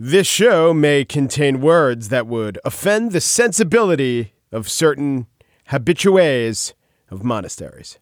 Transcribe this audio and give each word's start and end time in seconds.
This 0.00 0.28
show 0.28 0.72
may 0.72 1.04
contain 1.04 1.60
words 1.60 2.08
that 2.10 2.28
would 2.28 2.60
offend 2.64 3.10
the 3.10 3.20
sensibility 3.20 4.32
of 4.52 4.68
certain 4.68 5.26
habitués 5.70 6.72
of 7.10 7.24
monasteries. 7.24 7.98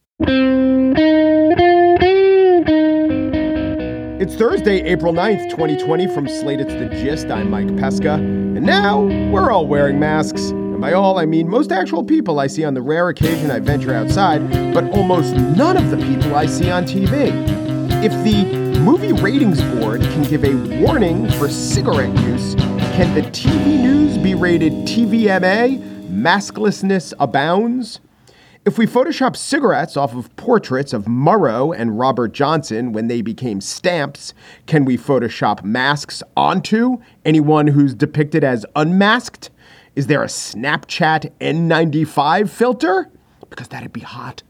It's 4.20 4.34
Thursday, 4.36 4.82
April 4.82 5.14
9th, 5.14 5.48
2020. 5.48 6.06
From 6.09 6.28
Slate, 6.28 6.60
it's 6.60 6.74
The 6.74 6.91
Gist. 7.02 7.28
I'm 7.28 7.50
Mike 7.50 7.74
Pesca. 7.78 8.12
And 8.16 8.66
now 8.66 9.00
we're 9.30 9.50
all 9.50 9.66
wearing 9.66 9.98
masks. 9.98 10.50
And 10.50 10.83
by 10.83 10.92
all, 10.92 11.19
I 11.19 11.24
mean 11.24 11.48
most 11.48 11.72
actual 11.72 12.05
people 12.05 12.38
I 12.41 12.47
see 12.47 12.64
on 12.64 12.74
the 12.74 12.83
rare 12.83 13.08
occasion 13.08 13.50
I 13.50 13.60
venture 13.60 13.94
outside, 13.94 14.74
but 14.74 14.84
almost 14.91 15.34
none 15.34 15.78
of 15.78 15.91
the 15.91 15.97
people 15.97 16.36
I 16.36 16.44
see 16.44 16.70
on 16.70 16.84
TV. 16.84 17.33
If 18.05 18.12
the 18.22 18.66
Movie 18.86 19.10
Ratings 19.14 19.60
Board 19.62 20.00
can 20.00 20.22
give 20.22 20.45
a 20.45 20.54
warning 20.80 21.28
for 21.32 21.48
cigarette 21.48 22.16
use. 22.20 22.54
Can 22.94 23.12
the 23.16 23.22
TV 23.32 23.80
news 23.80 24.16
be 24.16 24.36
rated 24.36 24.72
TVMA? 24.86 26.08
Masklessness 26.08 27.12
abounds? 27.19 27.98
If 28.64 28.78
we 28.78 28.86
Photoshop 28.86 29.34
cigarettes 29.34 29.96
off 29.96 30.14
of 30.14 30.34
portraits 30.36 30.92
of 30.92 31.06
Murrow 31.06 31.77
and 31.77 31.98
Robert 31.98 32.33
Johnson 32.33 32.92
when 32.92 33.08
they 33.08 33.22
became 33.22 33.61
stamps, 33.61 34.33
can 34.66 34.84
we 34.84 34.96
Photoshop 34.96 35.64
masks 35.64 36.22
onto 36.36 36.98
anyone 37.24 37.66
who's 37.66 37.92
depicted 37.92 38.44
as 38.44 38.64
unmasked? 38.77 39.50
Is 39.96 40.06
there 40.06 40.22
a 40.22 40.27
Snapchat 40.27 41.33
N95 41.41 42.48
filter? 42.48 43.11
Because 43.50 43.66
that'd 43.66 43.92
be 43.92 44.02
hot. 44.02 44.44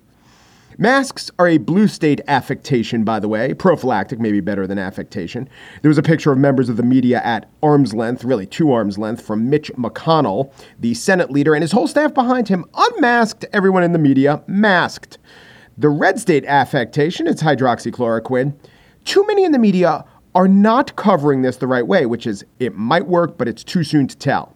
Masks 0.79 1.31
are 1.39 1.49
a 1.49 1.57
blue 1.57 1.89
state 1.89 2.21
affectation, 2.29 3.03
by 3.03 3.19
the 3.19 3.29
way. 3.29 3.55
Prophylactic, 3.55 4.21
maybe 4.21 4.41
better 4.41 4.67
than 4.67 4.79
affectation. 4.79 5.49
There 5.81 5.89
was 5.89 5.97
a 5.97 6.03
picture 6.03 6.33
of 6.33 6.39
members 6.39 6.69
of 6.69 6.77
the 6.77 6.83
media 6.83 7.23
at 7.25 7.49
arm's 7.63 7.95
length, 7.95 8.25
really 8.25 8.45
two 8.45 8.73
arm's 8.73 8.99
length, 8.99 9.23
from 9.25 9.49
Mitch 9.49 9.73
McConnell, 9.73 10.53
the 10.79 10.93
Senate 10.93 11.31
leader, 11.31 11.55
and 11.55 11.63
his 11.63 11.73
whole 11.73 11.87
staff 11.87 12.13
behind 12.13 12.49
him, 12.49 12.67
unmasked, 12.75 13.47
everyone 13.55 13.85
in 13.85 13.93
the 13.93 13.99
media 13.99 14.43
masked. 14.47 15.17
The 15.79 15.89
red 15.89 16.21
state 16.21 16.45
affectation, 16.45 17.27
it's 17.27 17.43
hydroxychloroquine. 17.43 18.55
Too 19.05 19.27
many 19.27 19.45
in 19.45 19.53
the 19.53 19.59
media 19.59 20.05
are 20.35 20.49
not 20.49 20.97
covering 20.97 21.41
this 21.41 21.57
the 21.57 21.67
right 21.67 21.87
way, 21.87 22.05
which 22.05 22.27
is 22.27 22.45
it 22.59 22.75
might 22.75 23.07
work, 23.07 23.39
but 23.39 23.49
it's 23.49 23.65
too 23.65 23.83
soon 23.83 24.07
to 24.09 24.17
tell. 24.17 24.56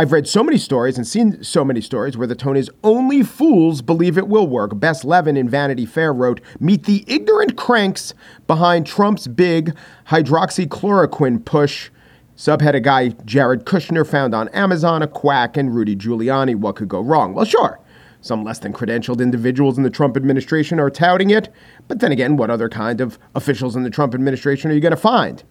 I've 0.00 0.12
read 0.12 0.26
so 0.26 0.42
many 0.42 0.56
stories 0.56 0.96
and 0.96 1.06
seen 1.06 1.44
so 1.44 1.62
many 1.62 1.82
stories 1.82 2.16
where 2.16 2.26
the 2.26 2.34
tone 2.34 2.56
is 2.56 2.70
only 2.82 3.22
fools 3.22 3.82
believe 3.82 4.16
it 4.16 4.28
will 4.28 4.46
work. 4.46 4.80
Bess 4.80 5.04
Levin 5.04 5.36
in 5.36 5.46
Vanity 5.46 5.84
Fair 5.84 6.10
wrote, 6.10 6.40
Meet 6.58 6.84
the 6.84 7.04
ignorant 7.06 7.58
cranks 7.58 8.14
behind 8.46 8.86
Trump's 8.86 9.28
big 9.28 9.76
hydroxychloroquine 10.08 11.44
push. 11.44 11.90
Subhead 12.34 12.74
a 12.74 12.80
guy 12.80 13.10
Jared 13.26 13.66
Kushner 13.66 14.06
found 14.06 14.34
on 14.34 14.48
Amazon, 14.54 15.02
a 15.02 15.06
quack, 15.06 15.58
and 15.58 15.74
Rudy 15.74 15.94
Giuliani. 15.96 16.56
What 16.56 16.76
could 16.76 16.88
go 16.88 17.02
wrong? 17.02 17.34
Well, 17.34 17.44
sure. 17.44 17.78
Some 18.22 18.42
less 18.42 18.58
than 18.58 18.72
credentialed 18.72 19.20
individuals 19.20 19.76
in 19.76 19.84
the 19.84 19.90
Trump 19.90 20.16
administration 20.16 20.80
are 20.80 20.88
touting 20.88 21.28
it. 21.28 21.50
But 21.88 22.00
then 22.00 22.10
again, 22.10 22.38
what 22.38 22.48
other 22.48 22.70
kind 22.70 23.02
of 23.02 23.18
officials 23.34 23.76
in 23.76 23.82
the 23.82 23.90
Trump 23.90 24.14
administration 24.14 24.70
are 24.70 24.74
you 24.74 24.80
going 24.80 24.92
to 24.92 24.96
find? 24.96 25.42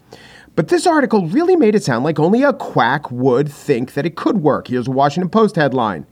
But 0.59 0.67
this 0.67 0.85
article 0.85 1.25
really 1.25 1.55
made 1.55 1.73
it 1.73 1.85
sound 1.85 2.03
like 2.03 2.19
only 2.19 2.43
a 2.43 2.51
quack 2.51 3.09
would 3.09 3.49
think 3.49 3.93
that 3.93 4.05
it 4.05 4.17
could 4.17 4.39
work. 4.39 4.67
Here's 4.67 4.89
a 4.89 4.91
Washington 4.91 5.29
Post 5.29 5.55
headline 5.55 6.05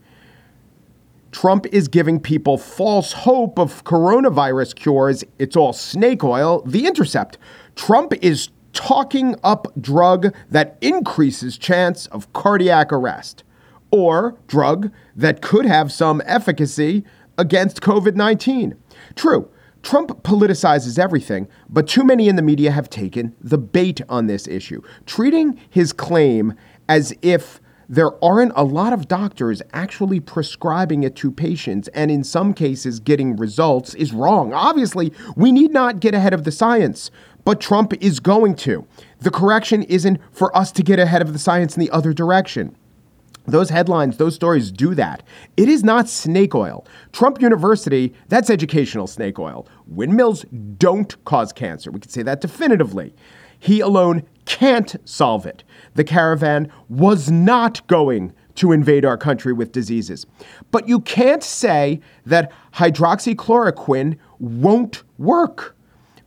Trump 1.33 1.65
is 1.65 1.89
giving 1.89 2.17
people 2.17 2.57
false 2.57 3.11
hope 3.11 3.59
of 3.59 3.83
coronavirus 3.83 4.73
cures. 4.75 5.25
It's 5.37 5.57
all 5.57 5.73
snake 5.73 6.23
oil. 6.23 6.61
The 6.65 6.85
Intercept. 6.87 7.37
Trump 7.75 8.13
is 8.21 8.47
talking 8.71 9.35
up 9.43 9.67
drug 9.81 10.33
that 10.49 10.77
increases 10.79 11.57
chance 11.57 12.07
of 12.07 12.31
cardiac 12.31 12.93
arrest 12.93 13.43
or 13.91 14.37
drug 14.47 14.93
that 15.13 15.41
could 15.41 15.65
have 15.65 15.91
some 15.91 16.21
efficacy 16.25 17.03
against 17.37 17.81
COVID 17.81 18.15
19. 18.15 18.77
True. 19.13 19.49
Trump 19.83 20.23
politicizes 20.23 20.99
everything, 20.99 21.47
but 21.69 21.87
too 21.87 22.03
many 22.03 22.27
in 22.27 22.35
the 22.35 22.41
media 22.41 22.71
have 22.71 22.89
taken 22.89 23.35
the 23.39 23.57
bait 23.57 24.01
on 24.09 24.27
this 24.27 24.47
issue, 24.47 24.81
treating 25.05 25.59
his 25.69 25.93
claim 25.93 26.53
as 26.89 27.13
if 27.21 27.59
there 27.89 28.21
aren't 28.23 28.51
a 28.55 28.63
lot 28.63 28.91
of 28.91 29.07
doctors 29.07 29.61
actually 29.71 30.19
prescribing 30.19 31.03
it 31.03 31.15
to 31.15 31.31
patients 31.31 31.87
and 31.89 32.11
in 32.11 32.23
some 32.23 32.53
cases 32.53 32.99
getting 32.99 33.35
results 33.37 33.93
is 33.95 34.11
wrong. 34.11 34.53
Obviously, 34.53 35.13
we 35.35 35.51
need 35.51 35.71
not 35.71 36.01
get 36.01 36.13
ahead 36.13 36.33
of 36.33 36.43
the 36.43 36.51
science, 36.51 37.11
but 37.45 37.61
Trump 37.61 37.93
is 38.01 38.19
going 38.19 38.55
to. 38.55 38.85
The 39.19 39.31
correction 39.31 39.83
isn't 39.83 40.19
for 40.33 40.55
us 40.55 40.71
to 40.73 40.83
get 40.83 40.99
ahead 40.99 41.21
of 41.21 41.31
the 41.31 41.39
science 41.39 41.77
in 41.77 41.79
the 41.79 41.91
other 41.91 42.11
direction. 42.11 42.75
Those 43.47 43.69
headlines, 43.69 44.17
those 44.17 44.35
stories 44.35 44.71
do 44.71 44.93
that. 44.95 45.23
It 45.55 45.69
is 45.69 45.81
not 45.81 46.09
snake 46.09 46.53
oil. 46.53 46.85
Trump 47.13 47.41
University, 47.41 48.13
that's 48.27 48.49
educational 48.49 49.07
snake 49.07 49.39
oil. 49.39 49.65
Windmills 49.87 50.43
don't 50.77 51.23
cause 51.23 51.53
cancer. 51.53 51.89
We 51.89 52.01
can 52.01 52.11
say 52.11 52.23
that 52.23 52.41
definitively. 52.41 53.15
He 53.57 53.79
alone 53.79 54.23
can't 54.43 54.95
solve 55.05 55.45
it. 55.45 55.63
The 55.95 56.03
caravan 56.03 56.71
was 56.89 57.31
not 57.31 57.85
going 57.87 58.33
to 58.55 58.73
invade 58.73 59.05
our 59.05 59.17
country 59.17 59.53
with 59.53 59.71
diseases. 59.71 60.25
But 60.69 60.89
you 60.89 60.99
can't 60.99 61.43
say 61.43 62.01
that 62.25 62.51
hydroxychloroquine 62.73 64.17
won't 64.39 65.03
work. 65.17 65.76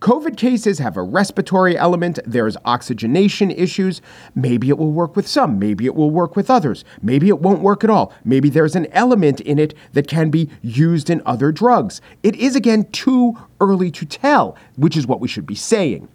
COVID 0.01 0.39
cases 0.39 0.79
have 0.79 0.97
a 0.97 1.03
respiratory 1.03 1.77
element. 1.77 2.19
There's 2.25 2.57
oxygenation 2.65 3.51
issues. 3.51 4.01
Maybe 4.35 4.71
it 4.71 4.79
will 4.79 4.93
work 4.93 5.15
with 5.15 5.29
some. 5.29 5.59
Maybe 5.59 5.85
it 5.85 5.95
will 5.95 6.11
work 6.11 6.37
with 6.37 6.49
others. 6.49 6.87
Maybe 7.03 7.29
it 7.29 7.41
won't 7.41 7.61
work 7.61 7.85
at 7.85 7.91
all. 7.91 8.15
Maybe 8.25 8.49
there's 8.49 8.75
an 8.75 8.87
element 8.93 9.43
in 9.43 9.59
it 9.59 9.75
that 9.93 10.09
can 10.09 10.31
be 10.31 10.49
used 10.63 11.11
in 11.11 11.21
other 11.27 11.53
drugs. 11.53 12.01
It 12.23 12.35
is, 12.37 12.57
again, 12.57 12.85
too 12.93 13.37
early 13.61 13.91
to 13.91 14.07
tell, 14.07 14.57
which 14.77 14.97
is 14.97 15.07
what 15.07 15.21
we 15.21 15.29
should 15.29 15.45
be 15.45 15.55
saying. 15.55 16.09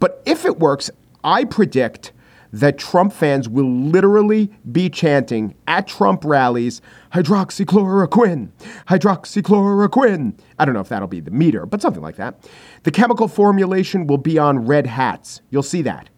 But 0.00 0.22
if 0.26 0.44
it 0.44 0.58
works, 0.58 0.90
I 1.24 1.44
predict 1.44 2.12
that 2.52 2.78
Trump 2.78 3.12
fans 3.12 3.48
will 3.48 3.70
literally 3.70 4.50
be 4.72 4.90
chanting 4.90 5.54
at 5.68 5.86
Trump 5.86 6.24
rallies 6.24 6.80
hydroxychloroquine, 7.12 8.50
hydroxychloroquine. 8.88 10.38
I 10.58 10.64
don't 10.64 10.74
know 10.74 10.80
if 10.80 10.88
that'll 10.88 11.08
be 11.08 11.20
the 11.20 11.30
meter, 11.30 11.66
but 11.66 11.80
something 11.80 12.02
like 12.02 12.16
that. 12.16 12.48
The 12.82 12.90
chemical 12.90 13.28
formulation 13.28 14.06
will 14.06 14.18
be 14.18 14.38
on 14.38 14.66
red 14.66 14.86
hats. 14.86 15.40
You'll 15.50 15.62
see 15.62 15.82
that. 15.82 16.08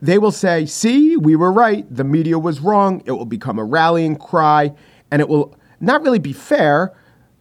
They 0.00 0.18
will 0.18 0.32
say, 0.32 0.66
see, 0.66 1.16
we 1.16 1.36
were 1.36 1.52
right. 1.52 1.86
The 1.94 2.04
media 2.04 2.38
was 2.38 2.60
wrong. 2.60 3.02
It 3.06 3.12
will 3.12 3.24
become 3.24 3.58
a 3.58 3.64
rallying 3.64 4.16
cry, 4.16 4.74
and 5.10 5.20
it 5.20 5.28
will 5.28 5.56
not 5.80 6.02
really 6.02 6.18
be 6.18 6.32
fair. 6.32 6.94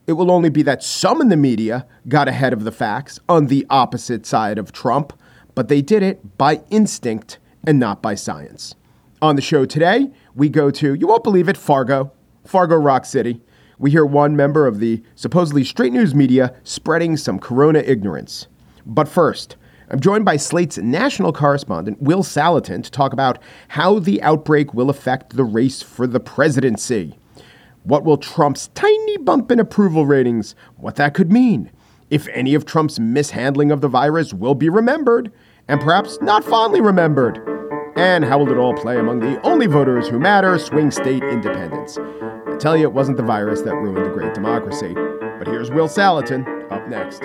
It 0.08 0.14
will 0.14 0.32
only 0.32 0.50
be 0.50 0.64
that 0.64 0.84
some 0.84 1.22
in 1.22 1.30
the 1.30 1.38
media 1.38 1.86
got 2.08 2.28
ahead 2.28 2.54
of 2.54 2.64
the 2.64 2.72
facts 2.72 3.20
on 3.28 3.48
the 3.48 3.66
opposite 3.70 4.26
side 4.26 4.58
of 4.58 4.72
Trump, 4.72 5.14
but 5.56 5.68
they 5.68 5.82
did 5.82 6.04
it 6.04 6.38
by 6.38 6.62
instinct 6.70 7.38
and 7.66 7.80
not 7.80 8.02
by 8.02 8.16
science. 8.16 8.76
On 9.22 9.36
the 9.36 9.42
show 9.42 9.66
today, 9.66 10.12
we 10.36 10.50
go 10.50 10.70
to, 10.72 10.94
you 10.96 11.08
won't 11.08 11.24
believe 11.24 11.48
it, 11.48 11.58
Fargo, 11.58 12.12
Fargo 12.46 12.76
Rock 12.76 13.06
City. 13.06 13.42
We 13.80 13.92
hear 13.92 14.06
one 14.06 14.36
member 14.36 14.68
of 14.68 14.80
the 14.80 15.02
supposedly 15.16 15.64
straight 15.64 15.94
news 15.94 16.14
media 16.14 16.54
spreading 16.64 17.18
some 17.18 17.40
corona 17.40 17.80
ignorance. 17.80 18.48
But 18.86 19.08
first, 19.08 19.56
I'm 19.90 20.00
joined 20.00 20.26
by 20.26 20.38
Slate's 20.38 20.78
national 20.78 21.34
correspondent, 21.34 22.02
Will 22.02 22.24
Saletan, 22.24 22.84
to 22.84 22.92
talk 22.92 23.14
about 23.14 23.40
how 23.70 24.00
the 24.00 24.22
outbreak 24.22 24.74
will 24.74 24.90
affect 24.90 25.36
the 25.36 25.44
race 25.44 25.82
for 25.82 26.08
the 26.08 26.20
presidency. 26.20 27.18
What 27.84 28.04
will 28.04 28.18
Trump's 28.18 28.68
tiny 28.70 29.18
bump 29.18 29.52
in 29.52 29.60
approval 29.60 30.06
ratings, 30.06 30.56
what 30.78 30.96
that 30.96 31.14
could 31.14 31.32
mean? 31.32 31.72
If 32.10 32.28
any 32.30 32.56
of 32.56 32.66
Trump's 32.66 33.00
mishandling 33.00 33.72
of 33.72 33.82
the 33.82 33.88
virus 33.88 34.34
will 34.34 34.56
be 34.56 34.70
remembered, 34.70 35.32
and 35.68 35.80
perhaps 35.80 36.18
not 36.22 36.44
fondly 36.44 36.82
remembered. 36.82 37.63
And 38.04 38.26
how 38.26 38.38
will 38.38 38.52
it 38.52 38.58
all 38.58 38.74
play 38.74 39.00
among 39.00 39.22
the 39.22 39.40
only 39.44 39.66
voters 39.66 40.10
who 40.10 40.20
matter, 40.20 40.60
swing 40.60 40.92
state 40.92 41.24
independents? 41.24 41.98
I 41.98 42.58
tell 42.58 42.76
you, 42.76 42.84
it 42.84 42.92
wasn't 42.92 43.16
the 43.16 43.24
virus 43.24 43.62
that 43.62 43.74
ruined 43.76 44.06
the 44.06 44.10
great 44.10 44.34
democracy. 44.34 44.94
But 44.94 45.48
here's 45.48 45.72
Will 45.72 45.88
Saletan 45.88 46.70
up 46.70 46.86
next. 46.90 47.22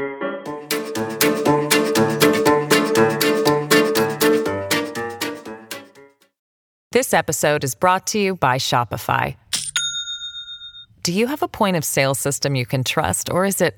This 6.93 7.13
episode 7.13 7.65
is 7.65 7.75
brought 7.75 8.07
to 8.09 8.21
you 8.21 8.37
by 8.37 8.59
Shopify. 8.59 9.35
Do 11.03 11.13
you 11.13 11.27
have 11.27 11.43
a 11.43 11.49
point 11.49 11.77
of 11.77 11.85
sale 11.85 12.15
system 12.15 12.55
you 12.55 12.67
can 12.67 12.85
trust, 12.85 13.31
or 13.31 13.45
is 13.45 13.61
it 13.61 13.75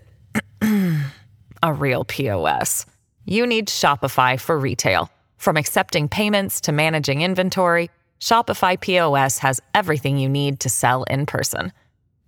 a 1.62 1.72
real 1.72 2.04
POS? 2.04 2.84
You 3.24 3.46
need 3.46 3.68
Shopify 3.68 4.38
for 4.38 4.58
retail. 4.58 5.10
From 5.40 5.56
accepting 5.56 6.06
payments 6.06 6.60
to 6.60 6.70
managing 6.70 7.22
inventory, 7.22 7.88
Shopify 8.20 8.78
POS 8.78 9.38
has 9.38 9.58
everything 9.74 10.18
you 10.18 10.28
need 10.28 10.60
to 10.60 10.68
sell 10.68 11.04
in 11.04 11.24
person. 11.24 11.72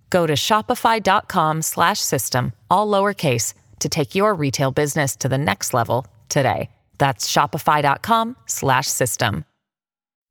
Go 0.09 0.27
to 0.27 0.33
shopify.com/system 0.33 2.53
all 2.71 2.89
lowercase 2.89 3.53
to 3.81 3.91
take 3.91 4.15
your 4.15 4.33
retail 4.33 4.71
business 4.71 5.15
to 5.17 5.29
the 5.29 5.37
next 5.37 5.75
level 5.75 6.07
today. 6.31 6.71
That's 6.97 7.31
shopify.com/system. 7.31 9.45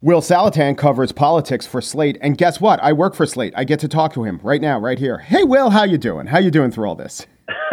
Will 0.01 0.21
Saletan 0.21 0.75
covers 0.75 1.11
politics 1.11 1.67
for 1.67 1.81
Slate, 1.81 2.17
and 2.19 2.35
guess 2.35 2.59
what? 2.59 2.81
I 2.81 2.93
work 2.93 3.13
for 3.13 3.27
Slate. 3.27 3.53
I 3.55 3.63
get 3.63 3.79
to 3.81 3.87
talk 3.87 4.11
to 4.13 4.23
him 4.23 4.39
right 4.41 4.59
now, 4.59 4.79
right 4.79 4.97
here. 4.97 5.19
Hey, 5.19 5.43
Will, 5.43 5.69
how 5.69 5.83
you 5.83 5.99
doing? 5.99 6.25
How 6.25 6.39
you 6.39 6.49
doing 6.49 6.71
through 6.71 6.89
all 6.89 6.95
this? 6.95 7.27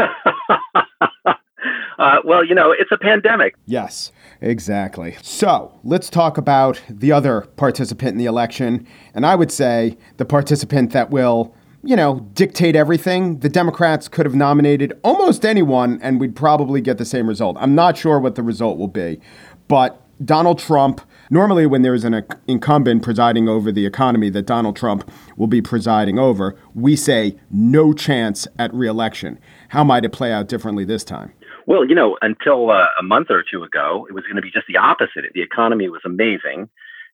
uh, 1.98 2.16
well, 2.24 2.44
you 2.44 2.54
know, 2.54 2.74
it's 2.78 2.92
a 2.92 2.98
pandemic. 2.98 3.54
Yes, 3.64 4.12
exactly. 4.40 5.16
So 5.22 5.78
let's 5.84 6.10
talk 6.10 6.38
about 6.38 6.80
the 6.88 7.12
other 7.12 7.42
participant 7.56 8.12
in 8.12 8.18
the 8.18 8.26
election, 8.26 8.86
and 9.14 9.26
I 9.26 9.34
would 9.34 9.52
say 9.52 9.96
the 10.16 10.24
participant 10.24 10.92
that 10.92 11.10
will 11.10 11.54
you 11.82 11.94
know, 11.96 12.20
dictate 12.34 12.74
everything. 12.74 13.38
The 13.38 13.48
Democrats 13.48 14.08
could 14.08 14.26
have 14.26 14.34
nominated 14.34 14.98
almost 15.04 15.44
anyone 15.44 16.00
and 16.02 16.20
we'd 16.20 16.34
probably 16.34 16.80
get 16.80 16.98
the 16.98 17.04
same 17.04 17.28
result. 17.28 17.56
I'm 17.60 17.74
not 17.74 17.96
sure 17.96 18.18
what 18.18 18.34
the 18.34 18.42
result 18.42 18.78
will 18.78 18.88
be, 18.88 19.20
but 19.68 20.02
Donald 20.24 20.58
Trump, 20.58 21.00
normally 21.30 21.66
when 21.66 21.82
there's 21.82 22.04
an 22.04 22.24
incumbent 22.48 23.02
presiding 23.02 23.48
over 23.48 23.70
the 23.70 23.86
economy 23.86 24.30
that 24.30 24.46
Donald 24.46 24.74
Trump 24.74 25.08
will 25.36 25.46
be 25.46 25.62
presiding 25.62 26.18
over, 26.18 26.56
we 26.74 26.96
say 26.96 27.36
no 27.50 27.92
chance 27.92 28.48
at 28.58 28.74
reelection. 28.74 29.38
How 29.68 29.84
might 29.84 30.04
it 30.04 30.10
play 30.10 30.32
out 30.32 30.48
differently 30.48 30.84
this 30.84 31.04
time? 31.04 31.32
Well, 31.68 31.84
you 31.84 31.94
know, 31.94 32.16
until 32.22 32.70
uh, 32.70 32.86
a 32.98 33.02
month 33.02 33.26
or 33.28 33.44
two 33.44 33.62
ago, 33.62 34.06
it 34.08 34.14
was 34.14 34.24
going 34.24 34.36
to 34.36 34.42
be 34.42 34.50
just 34.50 34.66
the 34.68 34.78
opposite. 34.78 35.24
The 35.34 35.42
economy 35.42 35.90
was 35.90 36.00
amazing. 36.02 36.70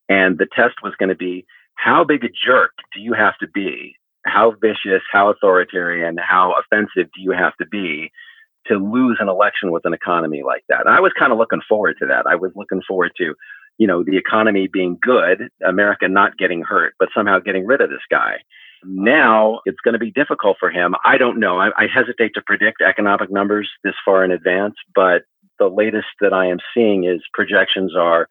And 0.09 0.39
the 0.39 0.47
test 0.47 0.77
was 0.81 0.95
going 0.97 1.09
to 1.09 1.17
be 1.17 1.45
how 1.75 2.05
big 2.05 2.23
a 2.23 2.29
jerk 2.29 2.71
do 2.95 3.01
you 3.01 3.15
have 3.15 3.37
to 3.39 3.49
be 3.49 3.97
how 4.25 4.53
vicious, 4.53 5.03
how 5.13 5.29
authoritarian, 5.29 6.17
how 6.19 6.55
offensive 6.55 7.11
do 7.15 7.21
you 7.21 7.33
have 7.33 7.55
to 7.57 7.67
be 7.67 8.13
to 8.67 8.77
lose 8.77 9.19
an 9.21 9.29
election 9.29 9.73
with 9.73 9.85
an 9.87 9.93
economy 9.93 10.43
like 10.47 10.63
that? 10.69 10.87
And 10.87 10.95
I 10.95 11.01
was 11.01 11.13
kind 11.19 11.33
of 11.33 11.39
looking 11.39 11.61
forward 11.69 11.97
to 11.99 12.07
that. 12.07 12.27
I 12.27 12.37
was 12.37 12.53
looking 12.55 12.81
forward 12.87 13.11
to, 13.19 13.35
you 13.77 13.87
know, 13.89 14.05
the 14.05 14.17
economy 14.17 14.69
being 14.73 14.99
good, 15.03 15.49
America 15.67 16.09
not 16.09 16.39
getting 16.39 16.63
hurt, 16.63 16.95
but 17.01 17.09
somehow 17.13 17.41
getting 17.41 17.67
rid 17.67 17.81
of 17.81 17.91
this 17.91 18.07
guy. 18.09 18.37
Now 18.87 19.61
it's 19.65 19.81
going 19.85 19.95
to 19.95 19.99
be 19.99 20.11
difficult 20.11 20.57
for 20.59 20.71
him. 20.71 20.95
I 21.05 21.19
don't 21.19 21.39
know. 21.39 21.59
I, 21.59 21.71
I 21.77 21.87
hesitate 21.87 22.33
to 22.35 22.43
predict 22.43 22.83
economic 22.83 23.31
numbers 23.31 23.69
this 23.83 23.95
far 24.05 24.25
in 24.25 24.31
advance, 24.31 24.75
but 24.95 25.23
the 25.59 25.69
latest 25.69 26.09
that 26.21 26.33
I 26.33 26.47
am 26.47 26.59
seeing 26.75 27.05
is 27.05 27.21
projections 27.33 27.95
are 27.97 28.29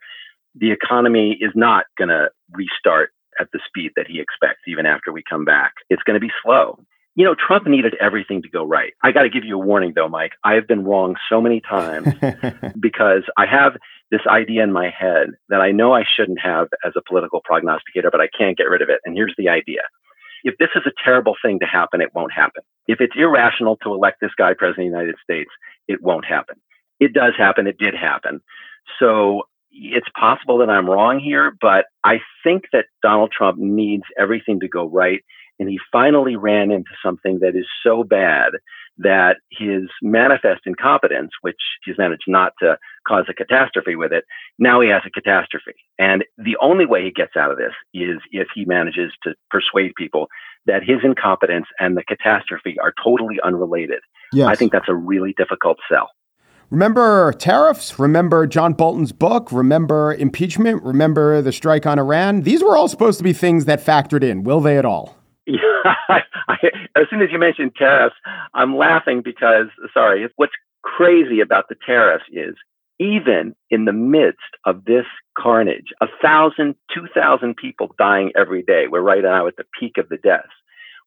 the 0.56 0.72
economy 0.72 1.38
is 1.40 1.52
not 1.56 1.86
going 1.98 2.10
to 2.10 2.30
restart 2.52 3.12
at 3.40 3.48
the 3.52 3.60
speed 3.66 3.92
that 3.96 4.08
he 4.08 4.20
expects, 4.20 4.62
even 4.68 4.86
after 4.86 5.12
we 5.12 5.24
come 5.28 5.46
back. 5.46 5.74
It's 5.90 6.04
going 6.04 6.20
to 6.20 6.26
be 6.26 6.32
slow. 6.44 6.80
You 7.16 7.26
know, 7.26 7.36
Trump 7.36 7.68
needed 7.68 7.96
everything 8.00 8.42
to 8.42 8.50
go 8.50 8.64
right. 8.64 8.94
I 9.04 9.12
got 9.12 9.24
to 9.24 9.30
give 9.30 9.44
you 9.44 9.56
a 9.56 9.64
warning, 9.64 9.94
though, 9.96 10.10
Mike. 10.10 10.34
I 10.44 10.54
have 10.54 10.68
been 10.68 10.84
wrong 10.84 11.16
so 11.30 11.40
many 11.40 11.62
times 11.62 12.08
because 12.80 13.24
I 13.38 13.46
have 13.46 13.74
this 14.10 14.22
idea 14.28 14.64
in 14.64 14.72
my 14.72 14.90
head 14.90 15.30
that 15.50 15.62
I 15.62 15.72
know 15.72 15.94
I 15.94 16.04
shouldn't 16.04 16.40
have 16.40 16.68
as 16.86 16.94
a 16.96 17.02
political 17.08 17.42
prognosticator, 17.44 18.10
but 18.12 18.22
I 18.22 18.30
can't 18.36 18.58
get 18.58 18.70
rid 18.70 18.82
of 18.82 18.90
it. 18.90 19.00
And 19.06 19.16
here's 19.16 19.34
the 19.38 19.50
idea 19.50 19.82
if 20.44 20.58
this 20.58 20.70
is 20.76 20.84
a 20.86 20.92
terrible 21.04 21.36
thing 21.42 21.60
to 21.60 21.66
happen, 21.66 22.02
it 22.02 22.14
won't 22.14 22.34
happen. 22.34 22.64
If 22.88 23.00
it's 23.02 23.14
irrational 23.16 23.78
to 23.78 23.94
elect 23.94 24.20
this 24.22 24.32
guy 24.38 24.54
president 24.54 24.88
of 24.88 24.92
the 24.92 24.98
United 24.98 25.16
States, 25.24 25.50
it 25.88 26.02
won't 26.02 26.26
happen. 26.26 26.58
It 27.00 27.14
does 27.14 27.34
happen. 27.38 27.68
It 27.68 27.78
did 27.78 27.96
happen. 27.96 28.42
So 29.00 29.44
it's 29.72 30.08
possible 30.20 30.60
that 30.60 30.70
I'm 30.70 30.90
wrong 30.90 31.20
here, 31.20 31.56
but 31.60 31.86
I 32.04 32.20
think 32.44 32.66
that 32.74 32.86
Donald 33.02 33.32
Trump 33.32 33.58
needs 33.58 34.04
everything 34.18 34.60
to 34.60 34.68
go 34.68 34.86
right. 34.86 35.24
And 35.64 35.70
he 35.70 35.80
finally 35.94 36.36
ran 36.36 36.72
into 36.72 36.92
something 37.02 37.40
that 37.40 37.56
is 37.56 37.66
so 37.82 38.04
bad 38.04 38.52
that 38.98 39.38
his 39.50 39.84
manifest 40.02 40.64
incompetence, 40.66 41.32
which 41.40 41.56
he's 41.86 41.98
managed 41.98 42.26
not 42.28 42.52
to 42.60 42.78
cause 43.08 43.24
a 43.30 43.34
catastrophe 43.34 43.96
with 43.96 44.12
it, 44.12 44.26
now 44.60 44.82
he 44.82 44.90
has 44.90 45.04
a 45.06 45.10
catastrophe. 45.10 45.78
And 45.98 46.26
the 46.38 46.58
only 46.62 46.86
way 46.86 47.06
he 47.06 47.12
gets 47.12 47.38
out 47.38 47.50
of 47.50 47.58
this 47.58 47.72
is 47.94 48.18
if 48.32 48.50
he 48.54 48.66
manages 48.66 49.14
to 49.24 49.36
persuade 49.50 49.94
people 49.98 50.28
that 50.66 50.84
his 50.84 50.98
incompetence 51.02 51.68
and 51.80 51.96
the 51.96 52.04
catastrophe 52.04 52.76
are 52.84 52.94
totally 53.02 53.38
unrelated. 53.42 54.02
Yes. 54.34 54.50
I 54.50 54.56
think 54.56 54.74
that's 54.74 54.90
a 54.90 54.96
really 54.96 55.34
difficult 55.38 55.78
sell. 55.90 56.10
Remember 56.72 57.32
tariffs? 57.32 57.98
Remember 57.98 58.46
John 58.48 58.74
Bolton's 58.74 59.14
book? 59.14 59.50
Remember 59.54 60.14
impeachment? 60.14 60.84
Remember 60.84 61.42
the 61.42 61.54
strike 61.54 61.86
on 61.86 62.00
Iran? 62.00 62.42
These 62.42 62.62
were 62.62 62.76
all 62.76 62.90
supposed 62.90 63.18
to 63.20 63.24
be 63.24 63.32
things 63.32 63.64
that 63.64 63.80
factored 63.80 64.24
in. 64.24 64.44
Will 64.44 64.60
they 64.60 64.78
at 64.78 64.84
all? 64.84 65.23
Yeah, 65.46 65.60
I, 66.48 66.58
as 66.96 67.06
soon 67.10 67.22
as 67.22 67.30
you 67.32 67.40
mentioned 67.40 67.76
tariffs, 67.76 68.16
I'm 68.54 68.78
laughing 68.78 69.22
because, 69.24 69.68
sorry, 69.94 70.28
what's 70.38 70.54
crazy 70.84 71.42
about 71.42 71.70
the 71.70 71.76
tariffs 71.86 72.26
is 72.32 72.56
even 73.00 73.56
in 73.70 73.86
the 73.86 73.94
midst 73.94 74.40
of 74.66 74.86
this 74.86 75.06
carnage, 75.38 75.88
a 76.02 76.08
thousand, 76.22 76.76
two 76.94 77.08
thousand 77.14 77.56
people 77.56 77.94
dying 77.98 78.32
every 78.36 78.62
day, 78.62 78.86
we're 78.90 79.02
right 79.02 79.24
now 79.24 79.48
at 79.48 79.58
the 79.58 79.66
peak 79.80 79.98
of 79.98 80.10
the 80.10 80.18
deaths. 80.18 80.48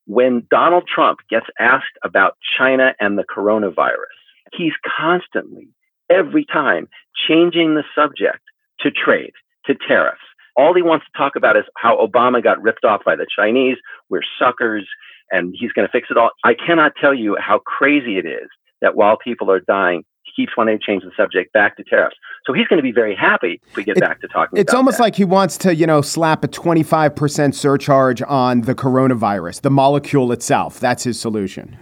When 0.06 0.47
Donald 0.50 0.85
Trump 0.93 1.21
gets 1.31 1.47
asked 1.59 1.97
about 2.05 2.37
China 2.59 2.94
and 3.00 3.19
the 3.19 3.25
coronavirus, 3.25 4.17
he's 4.53 4.73
constantly, 4.99 5.69
every 6.11 6.44
time, 6.44 6.88
changing 7.29 7.75
the 7.75 7.85
subject 7.94 8.43
to 8.81 8.91
trade, 8.91 9.33
to 9.67 9.75
tariffs. 9.75 10.21
All 10.56 10.75
he 10.75 10.82
wants 10.82 11.06
to 11.06 11.19
talk 11.19 11.37
about 11.37 11.56
is 11.56 11.64
how 11.76 11.97
Obama 12.05 12.43
got 12.43 12.61
ripped 12.62 12.85
off 12.85 13.03
by 13.05 13.17
the 13.17 13.26
Chinese. 13.35 13.76
We're 14.08 14.23
suckers 14.38 14.87
and 15.31 15.55
he's 15.58 15.73
going 15.73 15.87
to 15.87 15.93
fix 15.93 16.08
it 16.11 16.17
all. 16.17 16.31
I 16.44 16.55
cannot 16.55 16.93
tell 17.00 17.14
you 17.14 17.37
how 17.41 17.58
crazy 17.58 18.19
it 18.19 18.26
is 18.26 18.49
that 18.81 18.94
while 18.94 19.17
people 19.17 19.50
are 19.50 19.61
dying, 19.61 20.05
he 20.23 20.43
keeps 20.43 20.56
wanting 20.56 20.79
to 20.79 20.85
change 20.85 21.03
the 21.03 21.11
subject 21.17 21.53
back 21.53 21.76
to 21.76 21.85
tariffs. 21.85 22.17
So 22.47 22.53
he's 22.53 22.67
going 22.69 22.79
to 22.79 22.82
be 22.82 22.93
very 22.93 23.14
happy 23.14 23.61
if 23.69 23.76
we 23.76 23.85
get 23.85 23.97
it, 23.97 24.00
back 24.00 24.20
to 24.20 24.29
talking 24.29 24.53
about 24.53 24.58
it. 24.58 24.61
It's 24.62 24.75
almost 24.75 24.99
that. 24.99 25.05
like 25.05 25.17
he 25.17 25.25
wants 25.25 25.56
to, 25.58 25.75
you 25.75 25.87
know, 25.87 26.00
slap 26.00 26.44
a 26.44 26.49
25% 26.49 27.55
surcharge 27.55 28.23
on 28.23 28.62
the 28.62 28.75
coronavirus, 28.75 29.62
the 29.62 29.71
molecule 29.71 30.33
itself. 30.33 30.78
That's 30.81 31.04
his 31.04 31.19
solution. 31.19 31.76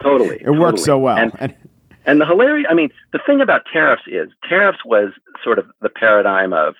Totally. 0.00 0.36
it 0.36 0.38
totally. 0.40 0.58
works 0.58 0.84
so 0.84 0.98
well. 0.98 1.30
And, 1.40 1.54
and 2.06 2.20
the 2.20 2.26
hilarious, 2.26 2.66
I 2.70 2.74
mean, 2.74 2.90
the 3.12 3.20
thing 3.26 3.40
about 3.40 3.62
tariffs 3.72 4.02
is 4.06 4.28
tariffs 4.48 4.78
was 4.84 5.12
sort 5.42 5.58
of 5.58 5.66
the 5.80 5.88
paradigm 5.88 6.52
of 6.52 6.74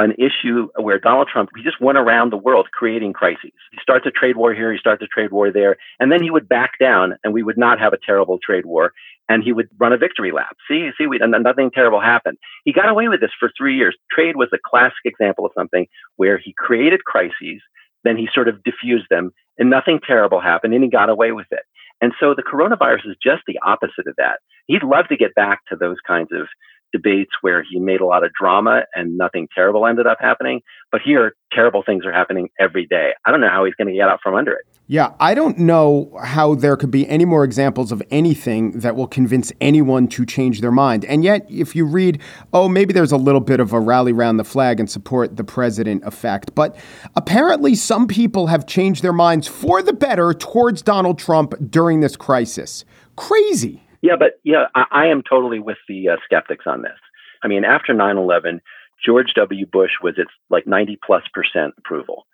an 0.00 0.14
issue 0.18 0.68
where 0.76 0.98
Donald 0.98 1.28
Trump, 1.30 1.50
he 1.54 1.62
just 1.62 1.80
went 1.80 1.98
around 1.98 2.32
the 2.32 2.36
world 2.36 2.68
creating 2.72 3.12
crises. 3.12 3.52
He 3.70 3.78
starts 3.82 4.06
a 4.06 4.10
trade 4.10 4.36
war 4.36 4.54
here, 4.54 4.72
he 4.72 4.78
starts 4.78 5.02
a 5.02 5.06
trade 5.06 5.30
war 5.30 5.52
there, 5.52 5.76
and 6.00 6.10
then 6.10 6.22
he 6.22 6.30
would 6.30 6.48
back 6.48 6.72
down 6.80 7.16
and 7.22 7.34
we 7.34 7.42
would 7.42 7.58
not 7.58 7.78
have 7.78 7.92
a 7.92 7.98
terrible 8.04 8.38
trade 8.42 8.64
war 8.64 8.92
and 9.28 9.44
he 9.44 9.52
would 9.52 9.68
run 9.78 9.92
a 9.92 9.98
victory 9.98 10.32
lap. 10.32 10.56
See, 10.66 10.90
see, 10.96 11.06
we, 11.06 11.18
nothing 11.18 11.70
terrible 11.70 12.00
happened. 12.00 12.38
He 12.64 12.72
got 12.72 12.88
away 12.88 13.08
with 13.08 13.20
this 13.20 13.30
for 13.38 13.52
three 13.56 13.76
years. 13.76 13.94
Trade 14.10 14.36
was 14.36 14.48
a 14.54 14.58
classic 14.64 15.04
example 15.04 15.44
of 15.44 15.52
something 15.54 15.86
where 16.16 16.38
he 16.38 16.54
created 16.56 17.04
crises, 17.04 17.60
then 18.02 18.16
he 18.16 18.26
sort 18.32 18.48
of 18.48 18.64
diffused 18.64 19.06
them 19.10 19.32
and 19.58 19.68
nothing 19.68 20.00
terrible 20.04 20.40
happened 20.40 20.72
and 20.72 20.82
he 20.82 20.88
got 20.88 21.10
away 21.10 21.32
with 21.32 21.46
it. 21.50 21.62
And 22.00 22.12
so 22.18 22.34
the 22.34 22.42
coronavirus 22.42 23.10
is 23.10 23.16
just 23.22 23.42
the 23.46 23.58
opposite 23.64 24.06
of 24.06 24.16
that. 24.16 24.40
He'd 24.66 24.82
love 24.82 25.08
to 25.08 25.16
get 25.18 25.34
back 25.34 25.60
to 25.68 25.76
those 25.76 25.98
kinds 26.06 26.30
of 26.32 26.48
debates 26.92 27.30
where 27.40 27.62
he 27.62 27.78
made 27.78 28.00
a 28.00 28.06
lot 28.06 28.24
of 28.24 28.32
drama 28.38 28.82
and 28.94 29.16
nothing 29.16 29.48
terrible 29.54 29.86
ended 29.86 30.06
up 30.06 30.18
happening. 30.20 30.60
But 30.90 31.00
here, 31.04 31.34
terrible 31.52 31.82
things 31.84 32.04
are 32.04 32.12
happening 32.12 32.48
every 32.58 32.86
day. 32.86 33.10
I 33.24 33.30
don't 33.30 33.40
know 33.40 33.50
how 33.50 33.64
he's 33.64 33.74
going 33.74 33.88
to 33.88 33.94
get 33.94 34.08
out 34.08 34.20
from 34.22 34.34
under 34.34 34.52
it. 34.52 34.66
Yeah, 34.86 35.12
I 35.20 35.34
don't 35.34 35.56
know 35.56 36.18
how 36.20 36.56
there 36.56 36.76
could 36.76 36.90
be 36.90 37.08
any 37.08 37.24
more 37.24 37.44
examples 37.44 37.92
of 37.92 38.02
anything 38.10 38.72
that 38.72 38.96
will 38.96 39.06
convince 39.06 39.52
anyone 39.60 40.08
to 40.08 40.26
change 40.26 40.60
their 40.60 40.72
mind. 40.72 41.04
And 41.04 41.22
yet, 41.22 41.46
if 41.48 41.76
you 41.76 41.84
read, 41.84 42.20
oh, 42.52 42.68
maybe 42.68 42.92
there's 42.92 43.12
a 43.12 43.16
little 43.16 43.40
bit 43.40 43.60
of 43.60 43.72
a 43.72 43.78
rally 43.78 44.12
round 44.12 44.40
the 44.40 44.44
flag 44.44 44.80
and 44.80 44.90
support 44.90 45.36
the 45.36 45.44
president 45.44 46.04
effect. 46.04 46.56
But 46.56 46.76
apparently, 47.14 47.76
some 47.76 48.08
people 48.08 48.48
have 48.48 48.66
changed 48.66 49.04
their 49.04 49.12
minds 49.12 49.46
for 49.46 49.80
the 49.80 49.92
better 49.92 50.34
towards 50.34 50.82
Donald 50.82 51.20
Trump 51.20 51.54
during 51.70 52.00
this 52.00 52.16
crisis. 52.16 52.84
Crazy. 53.14 53.84
Yeah, 54.02 54.16
but 54.18 54.40
yeah, 54.44 54.66
I, 54.74 54.84
I 54.90 55.06
am 55.06 55.22
totally 55.22 55.60
with 55.60 55.78
the 55.88 56.10
uh, 56.10 56.16
skeptics 56.24 56.64
on 56.66 56.82
this. 56.82 56.98
I 57.42 57.48
mean, 57.48 57.64
after 57.64 57.92
9 57.92 58.16
11, 58.16 58.60
George 59.04 59.32
W. 59.34 59.66
Bush 59.66 59.92
was 60.02 60.14
at 60.18 60.26
like 60.50 60.66
90 60.66 60.98
plus 61.04 61.22
percent 61.32 61.74
approval. 61.78 62.26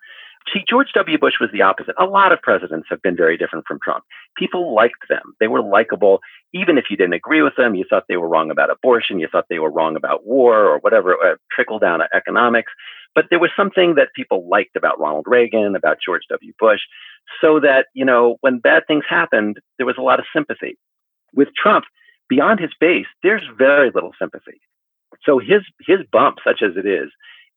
See, 0.53 0.63
George 0.67 0.87
W. 0.93 1.17
Bush 1.17 1.33
was 1.41 1.49
the 1.51 1.61
opposite. 1.61 1.95
A 1.99 2.05
lot 2.05 2.31
of 2.31 2.41
presidents 2.41 2.87
have 2.89 3.01
been 3.01 3.17
very 3.17 3.37
different 3.37 3.65
from 3.67 3.79
Trump. 3.83 4.05
People 4.37 4.73
liked 4.73 5.09
them. 5.09 5.33
They 5.41 5.47
were 5.47 5.61
likable. 5.61 6.19
Even 6.53 6.77
if 6.77 6.85
you 6.89 6.95
didn't 6.95 7.13
agree 7.13 7.41
with 7.41 7.55
them, 7.57 7.75
you 7.75 7.83
thought 7.89 8.05
they 8.07 8.15
were 8.15 8.29
wrong 8.29 8.49
about 8.49 8.69
abortion, 8.69 9.19
you 9.19 9.27
thought 9.29 9.45
they 9.49 9.59
were 9.59 9.71
wrong 9.71 9.97
about 9.97 10.25
war 10.25 10.65
or 10.65 10.79
whatever, 10.79 11.15
uh, 11.15 11.35
trickle 11.51 11.79
down 11.79 11.99
economics. 12.13 12.71
but 13.13 13.25
there 13.29 13.39
was 13.39 13.49
something 13.57 13.95
that 13.95 14.09
people 14.15 14.47
liked 14.47 14.75
about 14.75 14.99
Ronald 14.99 15.25
Reagan, 15.27 15.75
about 15.75 15.97
George 16.05 16.21
W. 16.29 16.53
Bush, 16.59 16.81
so 17.41 17.59
that, 17.59 17.87
you 17.93 18.05
know, 18.05 18.37
when 18.41 18.59
bad 18.59 18.83
things 18.87 19.05
happened, 19.09 19.57
there 19.77 19.87
was 19.87 19.95
a 19.97 20.03
lot 20.03 20.19
of 20.19 20.25
sympathy. 20.31 20.77
With 21.37 21.49
Trump, 21.55 21.85
beyond 22.27 22.59
his 22.59 22.71
base, 22.77 23.05
there's 23.23 23.43
very 23.57 23.91
little 23.93 24.11
sympathy. 24.19 24.59
So 25.23 25.39
his 25.39 25.61
his 25.87 25.99
bump, 26.11 26.39
such 26.43 26.61
as 26.61 26.75
it 26.75 26.85
is, 26.85 27.09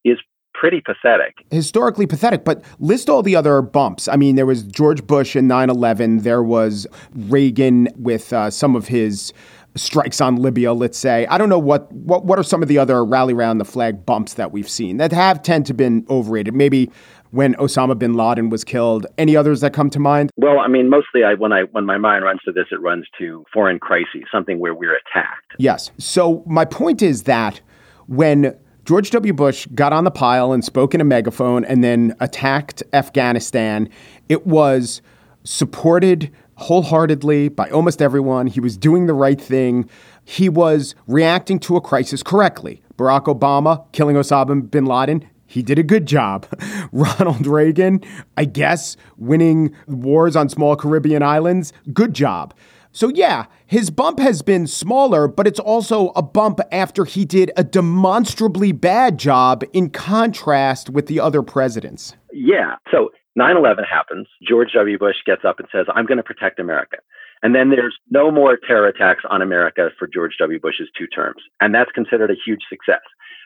is 0.04 0.18
pretty 0.54 0.80
pathetic. 0.80 1.34
Historically 1.50 2.06
pathetic, 2.06 2.44
but 2.44 2.62
list 2.78 3.08
all 3.08 3.22
the 3.22 3.34
other 3.34 3.62
bumps. 3.62 4.08
I 4.08 4.16
mean, 4.16 4.36
there 4.36 4.46
was 4.46 4.62
George 4.64 5.06
Bush 5.06 5.34
in 5.34 5.48
9 5.48 5.70
11, 5.70 6.18
there 6.18 6.42
was 6.42 6.86
Reagan 7.14 7.88
with 7.96 8.32
uh, 8.32 8.50
some 8.50 8.76
of 8.76 8.88
his 8.88 9.32
strikes 9.76 10.20
on 10.20 10.36
Libya, 10.36 10.72
let's 10.72 10.98
say. 10.98 11.26
I 11.26 11.38
don't 11.38 11.48
know 11.48 11.58
what, 11.58 11.90
what 11.92 12.24
what 12.24 12.38
are 12.38 12.42
some 12.42 12.62
of 12.62 12.68
the 12.68 12.78
other 12.78 13.04
rally 13.04 13.32
around 13.32 13.58
the 13.58 13.64
flag 13.64 14.04
bumps 14.04 14.34
that 14.34 14.52
we've 14.52 14.68
seen 14.68 14.96
that 14.96 15.12
have 15.12 15.42
tend 15.42 15.66
to 15.66 15.74
been 15.74 16.04
overrated. 16.10 16.54
Maybe 16.54 16.90
when 17.30 17.54
Osama 17.54 17.98
bin 17.98 18.14
Laden 18.14 18.50
was 18.50 18.64
killed. 18.64 19.06
Any 19.18 19.36
others 19.36 19.60
that 19.60 19.72
come 19.72 19.90
to 19.90 19.98
mind? 19.98 20.30
Well, 20.36 20.58
I 20.58 20.68
mean, 20.68 20.88
mostly 20.88 21.24
I, 21.24 21.34
when 21.34 21.52
I 21.52 21.62
when 21.72 21.86
my 21.86 21.98
mind 21.98 22.24
runs 22.24 22.40
to 22.44 22.52
this, 22.52 22.66
it 22.70 22.80
runs 22.80 23.06
to 23.18 23.44
foreign 23.52 23.78
crises, 23.78 24.24
something 24.32 24.58
where 24.58 24.74
we're 24.74 24.96
attacked. 24.96 25.54
Yes. 25.58 25.90
So 25.98 26.42
my 26.46 26.64
point 26.64 27.02
is 27.02 27.24
that 27.24 27.60
when 28.06 28.56
George 28.84 29.10
W. 29.10 29.32
Bush 29.32 29.66
got 29.74 29.92
on 29.92 30.04
the 30.04 30.10
pile 30.10 30.52
and 30.52 30.64
spoke 30.64 30.94
in 30.94 31.00
a 31.00 31.04
megaphone 31.04 31.64
and 31.64 31.84
then 31.84 32.16
attacked 32.18 32.82
Afghanistan. 32.92 33.88
It 34.28 34.46
was 34.46 35.00
supported 35.44 36.32
wholeheartedly 36.56 37.50
by 37.50 37.70
almost 37.70 38.02
everyone. 38.02 38.46
He 38.46 38.60
was 38.60 38.76
doing 38.76 39.06
the 39.06 39.14
right 39.14 39.40
thing. 39.40 39.88
He 40.24 40.48
was 40.48 40.94
reacting 41.06 41.58
to 41.60 41.76
a 41.76 41.80
crisis 41.80 42.22
correctly. 42.22 42.82
Barack 42.96 43.24
Obama 43.24 43.84
killing 43.92 44.16
Osama 44.16 44.68
bin 44.70 44.86
Laden, 44.86 45.28
he 45.50 45.62
did 45.62 45.80
a 45.80 45.82
good 45.82 46.06
job. 46.06 46.46
Ronald 46.92 47.44
Reagan, 47.44 48.00
I 48.36 48.44
guess, 48.44 48.96
winning 49.16 49.74
wars 49.88 50.36
on 50.36 50.48
small 50.48 50.76
Caribbean 50.76 51.24
islands, 51.24 51.72
good 51.92 52.14
job. 52.14 52.54
So, 52.92 53.08
yeah, 53.08 53.46
his 53.66 53.90
bump 53.90 54.20
has 54.20 54.42
been 54.42 54.68
smaller, 54.68 55.26
but 55.26 55.48
it's 55.48 55.58
also 55.58 56.10
a 56.14 56.22
bump 56.22 56.60
after 56.70 57.04
he 57.04 57.24
did 57.24 57.50
a 57.56 57.64
demonstrably 57.64 58.70
bad 58.70 59.18
job 59.18 59.64
in 59.72 59.90
contrast 59.90 60.88
with 60.88 61.06
the 61.06 61.18
other 61.18 61.42
presidents. 61.42 62.14
Yeah. 62.32 62.76
So 62.92 63.10
9 63.34 63.56
11 63.56 63.84
happens. 63.84 64.28
George 64.46 64.68
W. 64.74 64.98
Bush 64.98 65.16
gets 65.26 65.44
up 65.44 65.58
and 65.58 65.66
says, 65.72 65.86
I'm 65.92 66.06
going 66.06 66.18
to 66.18 66.24
protect 66.24 66.60
America. 66.60 66.98
And 67.42 67.54
then 67.54 67.70
there's 67.70 67.96
no 68.10 68.30
more 68.30 68.56
terror 68.56 68.86
attacks 68.86 69.24
on 69.28 69.42
America 69.42 69.88
for 69.98 70.06
George 70.06 70.34
W. 70.38 70.60
Bush's 70.60 70.90
two 70.96 71.06
terms. 71.08 71.42
And 71.60 71.74
that's 71.74 71.90
considered 71.90 72.30
a 72.30 72.34
huge 72.44 72.62
success. 72.68 73.00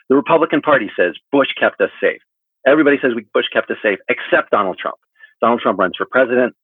The 0.09 0.17
Republican 0.17 0.61
Party 0.61 0.91
says 0.99 1.15
Bush 1.33 1.49
kept 1.59 1.81
us 1.81 1.91
safe. 2.01 2.21
Everybody 2.67 2.99
says 3.01 3.13
we, 3.15 3.27
Bush 3.33 3.47
kept 3.53 3.71
us 3.71 3.79
safe, 3.83 3.99
except 4.09 4.51
Donald 4.51 4.79
Trump. 4.79 4.97
Donald 5.41 5.61
Trump 5.61 5.79
runs 5.79 5.97
for 5.97 6.07
president. 6.11 6.55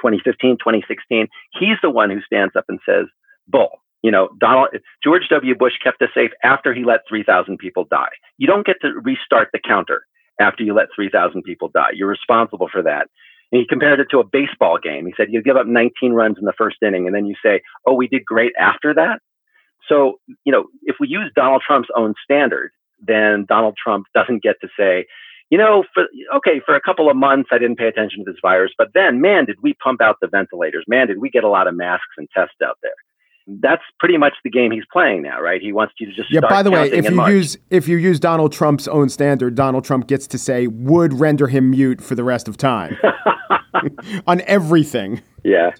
2015, 0.00 0.56
2016, 0.58 1.28
he's 1.58 1.76
the 1.82 1.90
one 1.90 2.10
who 2.10 2.22
stands 2.22 2.54
up 2.56 2.64
and 2.68 2.78
says, 2.86 3.06
bull. 3.48 3.82
You 4.02 4.10
know, 4.10 4.30
Donald 4.38 4.68
George 5.04 5.28
W. 5.28 5.54
Bush 5.54 5.74
kept 5.82 6.00
us 6.00 6.08
safe 6.14 6.30
after 6.42 6.72
he 6.72 6.84
let 6.84 7.00
3,000 7.08 7.58
people 7.58 7.86
die. 7.90 8.08
You 8.38 8.46
don't 8.46 8.64
get 8.64 8.76
to 8.80 8.92
restart 9.02 9.48
the 9.52 9.58
counter 9.58 10.06
after 10.40 10.62
you 10.62 10.72
let 10.72 10.88
3,000 10.94 11.42
people 11.42 11.68
die. 11.68 11.90
You're 11.92 12.08
responsible 12.08 12.68
for 12.72 12.82
that. 12.82 13.08
And 13.52 13.60
he 13.60 13.66
compared 13.66 14.00
it 14.00 14.06
to 14.12 14.20
a 14.20 14.24
baseball 14.24 14.78
game. 14.82 15.04
He 15.04 15.12
said, 15.16 15.28
you 15.30 15.42
give 15.42 15.56
up 15.56 15.66
19 15.66 16.12
runs 16.12 16.38
in 16.38 16.44
the 16.46 16.54
first 16.56 16.76
inning, 16.82 17.06
and 17.06 17.14
then 17.14 17.26
you 17.26 17.34
say, 17.44 17.60
oh, 17.86 17.92
we 17.92 18.08
did 18.08 18.24
great 18.24 18.52
after 18.58 18.94
that. 18.94 19.18
So, 19.86 20.20
you 20.44 20.52
know, 20.52 20.66
if 20.84 20.96
we 21.00 21.08
use 21.08 21.30
Donald 21.34 21.62
Trump's 21.66 21.88
own 21.94 22.14
standard, 22.24 22.70
then 23.06 23.46
Donald 23.48 23.76
Trump 23.82 24.06
doesn't 24.14 24.42
get 24.42 24.56
to 24.60 24.68
say, 24.78 25.06
you 25.50 25.58
know, 25.58 25.84
for, 25.92 26.04
okay, 26.36 26.60
for 26.64 26.76
a 26.76 26.80
couple 26.80 27.10
of 27.10 27.16
months, 27.16 27.50
I 27.52 27.58
didn't 27.58 27.76
pay 27.76 27.88
attention 27.88 28.24
to 28.24 28.30
this 28.30 28.38
virus, 28.40 28.72
but 28.78 28.88
then, 28.94 29.20
man, 29.20 29.46
did 29.46 29.56
we 29.62 29.74
pump 29.74 30.00
out 30.00 30.16
the 30.20 30.28
ventilators? 30.28 30.84
Man, 30.86 31.08
did 31.08 31.18
we 31.18 31.28
get 31.28 31.42
a 31.42 31.48
lot 31.48 31.66
of 31.66 31.74
masks 31.74 32.14
and 32.16 32.28
tests 32.30 32.56
out 32.64 32.78
there? 32.82 32.92
That's 33.46 33.82
pretty 33.98 34.16
much 34.16 34.34
the 34.44 34.50
game 34.50 34.70
he's 34.70 34.84
playing 34.92 35.22
now, 35.22 35.40
right? 35.40 35.60
He 35.60 35.72
wants 35.72 35.94
you 35.98 36.06
to 36.06 36.12
just 36.14 36.30
yeah. 36.30 36.40
by 36.40 36.62
the 36.62 36.70
way, 36.70 36.92
if 36.92 37.06
you 37.06 37.16
March. 37.16 37.32
use 37.32 37.58
if 37.68 37.88
you 37.88 37.96
use 37.96 38.20
Donald 38.20 38.52
Trump's 38.52 38.86
own 38.86 39.08
standard, 39.08 39.56
Donald 39.56 39.82
Trump 39.84 40.06
gets 40.06 40.28
to 40.28 40.38
say 40.38 40.68
would 40.68 41.14
render 41.14 41.48
him 41.48 41.70
mute 41.70 42.00
for 42.00 42.14
the 42.14 42.22
rest 42.22 42.46
of 42.46 42.56
time 42.56 42.96
on 44.26 44.42
everything. 44.42 45.22
Yeah. 45.42 45.70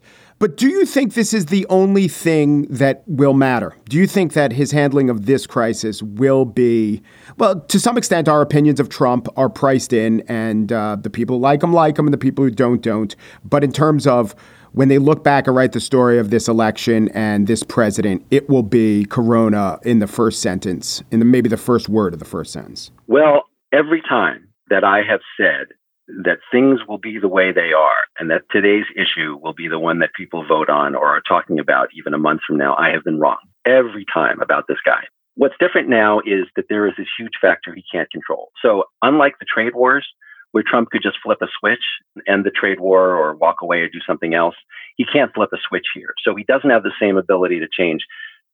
But 0.40 0.56
do 0.56 0.70
you 0.70 0.86
think 0.86 1.12
this 1.12 1.34
is 1.34 1.46
the 1.46 1.66
only 1.68 2.08
thing 2.08 2.62
that 2.70 3.02
will 3.06 3.34
matter? 3.34 3.76
Do 3.90 3.98
you 3.98 4.06
think 4.06 4.32
that 4.32 4.52
his 4.52 4.70
handling 4.70 5.10
of 5.10 5.26
this 5.26 5.46
crisis 5.46 6.02
will 6.02 6.46
be, 6.46 7.02
well, 7.36 7.60
to 7.60 7.78
some 7.78 7.98
extent, 7.98 8.26
our 8.26 8.40
opinions 8.40 8.80
of 8.80 8.88
Trump 8.88 9.28
are 9.36 9.50
priced 9.50 9.92
in, 9.92 10.22
and 10.28 10.72
uh, 10.72 10.96
the 10.98 11.10
people 11.10 11.36
who 11.36 11.42
like 11.42 11.62
him 11.62 11.74
like 11.74 11.98
him, 11.98 12.06
and 12.06 12.14
the 12.14 12.18
people 12.18 12.42
who 12.42 12.50
don't 12.50 12.80
don't. 12.80 13.14
But 13.44 13.62
in 13.62 13.70
terms 13.70 14.06
of 14.06 14.34
when 14.72 14.88
they 14.88 14.96
look 14.96 15.22
back 15.22 15.46
and 15.46 15.54
write 15.54 15.72
the 15.72 15.80
story 15.80 16.18
of 16.18 16.30
this 16.30 16.48
election 16.48 17.10
and 17.10 17.46
this 17.46 17.62
president, 17.62 18.24
it 18.30 18.48
will 18.48 18.62
be 18.62 19.04
Corona 19.10 19.78
in 19.82 19.98
the 19.98 20.06
first 20.06 20.40
sentence, 20.40 21.02
in 21.10 21.18
the, 21.18 21.26
maybe 21.26 21.50
the 21.50 21.58
first 21.58 21.90
word 21.90 22.14
of 22.14 22.18
the 22.18 22.24
first 22.24 22.50
sentence. 22.50 22.90
Well, 23.08 23.42
every 23.74 24.00
time 24.08 24.48
that 24.70 24.84
I 24.84 25.02
have 25.06 25.20
said 25.36 25.76
that 26.24 26.38
things 26.50 26.80
will 26.88 26.98
be 26.98 27.18
the 27.18 27.28
way 27.28 27.52
they 27.52 27.72
are 27.72 28.04
and 28.18 28.30
that 28.30 28.42
today's 28.50 28.86
issue 28.96 29.36
will 29.40 29.52
be 29.52 29.68
the 29.68 29.78
one 29.78 29.98
that 30.00 30.10
people 30.16 30.46
vote 30.46 30.68
on 30.68 30.94
or 30.94 31.08
are 31.08 31.22
talking 31.26 31.58
about 31.58 31.88
even 31.96 32.14
a 32.14 32.18
month 32.18 32.40
from 32.46 32.56
now, 32.56 32.74
I 32.76 32.90
have 32.90 33.04
been 33.04 33.18
wrong 33.18 33.38
every 33.66 34.04
time 34.12 34.40
about 34.40 34.64
this 34.68 34.78
guy. 34.84 35.04
What's 35.36 35.54
different 35.60 35.88
now 35.88 36.20
is 36.20 36.46
that 36.56 36.66
there 36.68 36.86
is 36.86 36.94
this 36.98 37.06
huge 37.18 37.32
factor 37.40 37.74
he 37.74 37.84
can't 37.92 38.10
control. 38.10 38.50
So, 38.60 38.84
unlike 39.02 39.38
the 39.38 39.46
trade 39.46 39.74
wars, 39.74 40.06
where 40.52 40.64
Trump 40.66 40.90
could 40.90 41.02
just 41.02 41.18
flip 41.22 41.38
a 41.40 41.46
switch, 41.58 41.84
and 42.16 42.24
end 42.26 42.44
the 42.44 42.50
trade 42.50 42.80
war, 42.80 43.14
or 43.14 43.36
walk 43.36 43.62
away 43.62 43.78
or 43.78 43.88
do 43.88 44.00
something 44.06 44.34
else, 44.34 44.56
he 44.96 45.04
can't 45.04 45.32
flip 45.32 45.50
a 45.52 45.58
switch 45.68 45.86
here. 45.94 46.12
So, 46.22 46.34
he 46.34 46.44
doesn't 46.44 46.68
have 46.68 46.82
the 46.82 46.92
same 47.00 47.16
ability 47.16 47.60
to 47.60 47.68
change 47.70 48.02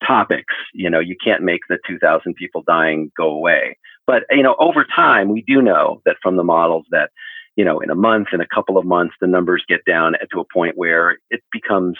topics. 0.06 0.54
You 0.74 0.90
know, 0.90 1.00
you 1.00 1.16
can't 1.24 1.42
make 1.42 1.62
the 1.68 1.78
2,000 1.88 2.34
people 2.34 2.62
dying 2.66 3.10
go 3.16 3.30
away. 3.30 3.78
But, 4.06 4.24
you 4.30 4.42
know, 4.42 4.54
over 4.60 4.84
time, 4.84 5.30
we 5.30 5.42
do 5.42 5.62
know 5.62 6.02
that 6.04 6.18
from 6.22 6.36
the 6.36 6.44
models 6.44 6.86
that 6.90 7.10
you 7.56 7.64
know, 7.64 7.80
in 7.80 7.90
a 7.90 7.94
month, 7.94 8.28
in 8.32 8.40
a 8.40 8.46
couple 8.46 8.78
of 8.78 8.84
months, 8.84 9.14
the 9.20 9.26
numbers 9.26 9.64
get 9.68 9.80
down 9.86 10.12
to 10.32 10.40
a 10.40 10.44
point 10.52 10.76
where 10.76 11.18
it 11.30 11.42
becomes 11.52 11.96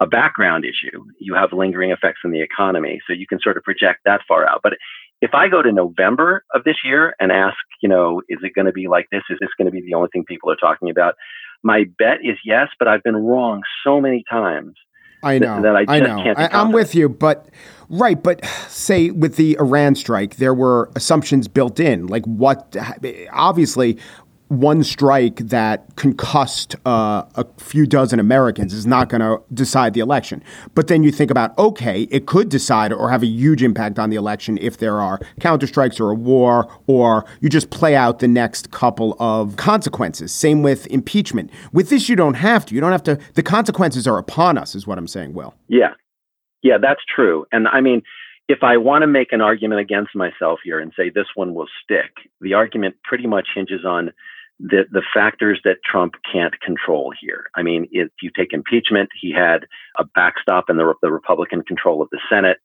a 0.00 0.06
background 0.06 0.64
issue. 0.64 1.04
You 1.18 1.34
have 1.34 1.52
lingering 1.52 1.90
effects 1.90 2.20
in 2.24 2.30
the 2.30 2.40
economy. 2.40 3.00
So 3.06 3.12
you 3.12 3.26
can 3.26 3.40
sort 3.42 3.56
of 3.56 3.64
project 3.64 4.00
that 4.04 4.20
far 4.28 4.46
out. 4.46 4.60
But 4.62 4.74
if 5.20 5.34
I 5.34 5.48
go 5.48 5.62
to 5.62 5.72
November 5.72 6.44
of 6.54 6.62
this 6.64 6.76
year 6.84 7.14
and 7.18 7.32
ask, 7.32 7.56
you 7.82 7.88
know, 7.88 8.22
is 8.28 8.38
it 8.42 8.54
going 8.54 8.66
to 8.66 8.72
be 8.72 8.86
like 8.86 9.08
this? 9.10 9.22
Is 9.30 9.38
this 9.40 9.50
going 9.58 9.66
to 9.66 9.72
be 9.72 9.80
the 9.80 9.94
only 9.94 10.08
thing 10.12 10.24
people 10.24 10.50
are 10.50 10.56
talking 10.56 10.90
about? 10.90 11.14
My 11.62 11.84
bet 11.98 12.18
is 12.22 12.38
yes, 12.44 12.68
but 12.78 12.86
I've 12.86 13.02
been 13.02 13.16
wrong 13.16 13.62
so 13.84 14.00
many 14.00 14.22
times. 14.30 14.74
I 15.22 15.40
know. 15.40 15.60
That, 15.60 15.74
I, 15.74 15.84
I 15.88 16.00
know. 16.00 16.18
I, 16.36 16.60
am 16.60 16.70
with 16.70 16.94
you, 16.94 17.08
but 17.08 17.48
right. 17.88 18.22
But 18.22 18.44
say 18.68 19.10
with 19.10 19.34
the 19.34 19.56
Iran 19.58 19.96
strike, 19.96 20.36
there 20.36 20.54
were 20.54 20.92
assumptions 20.94 21.48
built 21.48 21.80
in. 21.80 22.06
Like 22.06 22.24
what? 22.24 22.76
Obviously, 23.32 23.98
one 24.48 24.82
strike 24.82 25.36
that 25.36 25.94
concussed 25.96 26.74
uh, 26.86 27.24
a 27.34 27.46
few 27.58 27.86
dozen 27.86 28.18
Americans 28.18 28.72
is 28.72 28.86
not 28.86 29.08
going 29.08 29.20
to 29.20 29.42
decide 29.52 29.94
the 29.94 30.00
election. 30.00 30.42
But 30.74 30.88
then 30.88 31.02
you 31.02 31.12
think 31.12 31.30
about, 31.30 31.56
okay, 31.58 32.02
it 32.10 32.26
could 32.26 32.48
decide 32.48 32.92
or 32.92 33.10
have 33.10 33.22
a 33.22 33.26
huge 33.26 33.62
impact 33.62 33.98
on 33.98 34.10
the 34.10 34.16
election 34.16 34.58
if 34.58 34.78
there 34.78 35.00
are 35.00 35.20
counterstrikes 35.40 36.00
or 36.00 36.10
a 36.10 36.14
war, 36.14 36.68
or 36.86 37.26
you 37.40 37.48
just 37.48 37.70
play 37.70 37.94
out 37.94 38.18
the 38.20 38.28
next 38.28 38.70
couple 38.70 39.16
of 39.20 39.56
consequences. 39.56 40.32
Same 40.32 40.62
with 40.62 40.86
impeachment. 40.86 41.50
With 41.72 41.90
this, 41.90 42.08
you 42.08 42.16
don't 42.16 42.34
have 42.34 42.64
to. 42.66 42.74
You 42.74 42.80
don't 42.80 42.92
have 42.92 43.02
to. 43.04 43.18
The 43.34 43.42
consequences 43.42 44.06
are 44.06 44.18
upon 44.18 44.56
us, 44.56 44.74
is 44.74 44.86
what 44.86 44.98
I'm 44.98 45.08
saying, 45.08 45.34
Will. 45.34 45.54
Yeah. 45.68 45.94
Yeah, 46.62 46.78
that's 46.80 47.02
true. 47.14 47.46
And 47.52 47.68
I 47.68 47.80
mean, 47.80 48.02
if 48.48 48.62
I 48.62 48.78
want 48.78 49.02
to 49.02 49.06
make 49.06 49.32
an 49.32 49.42
argument 49.42 49.80
against 49.80 50.16
myself 50.16 50.60
here 50.64 50.80
and 50.80 50.92
say 50.96 51.10
this 51.10 51.26
one 51.34 51.54
will 51.54 51.68
stick, 51.84 52.10
the 52.40 52.54
argument 52.54 52.96
pretty 53.04 53.26
much 53.26 53.48
hinges 53.54 53.84
on 53.84 54.10
the 54.60 54.84
the 54.90 55.02
factors 55.14 55.60
that 55.64 55.78
Trump 55.84 56.14
can't 56.30 56.60
control 56.60 57.12
here. 57.20 57.44
I 57.54 57.62
mean, 57.62 57.86
if 57.92 58.08
you 58.22 58.30
take 58.36 58.52
impeachment, 58.52 59.08
he 59.20 59.32
had 59.32 59.66
a 59.98 60.04
backstop 60.04 60.68
in 60.68 60.76
the, 60.76 60.94
the 61.02 61.12
Republican 61.12 61.62
control 61.62 62.02
of 62.02 62.08
the 62.10 62.20
Senate. 62.28 62.58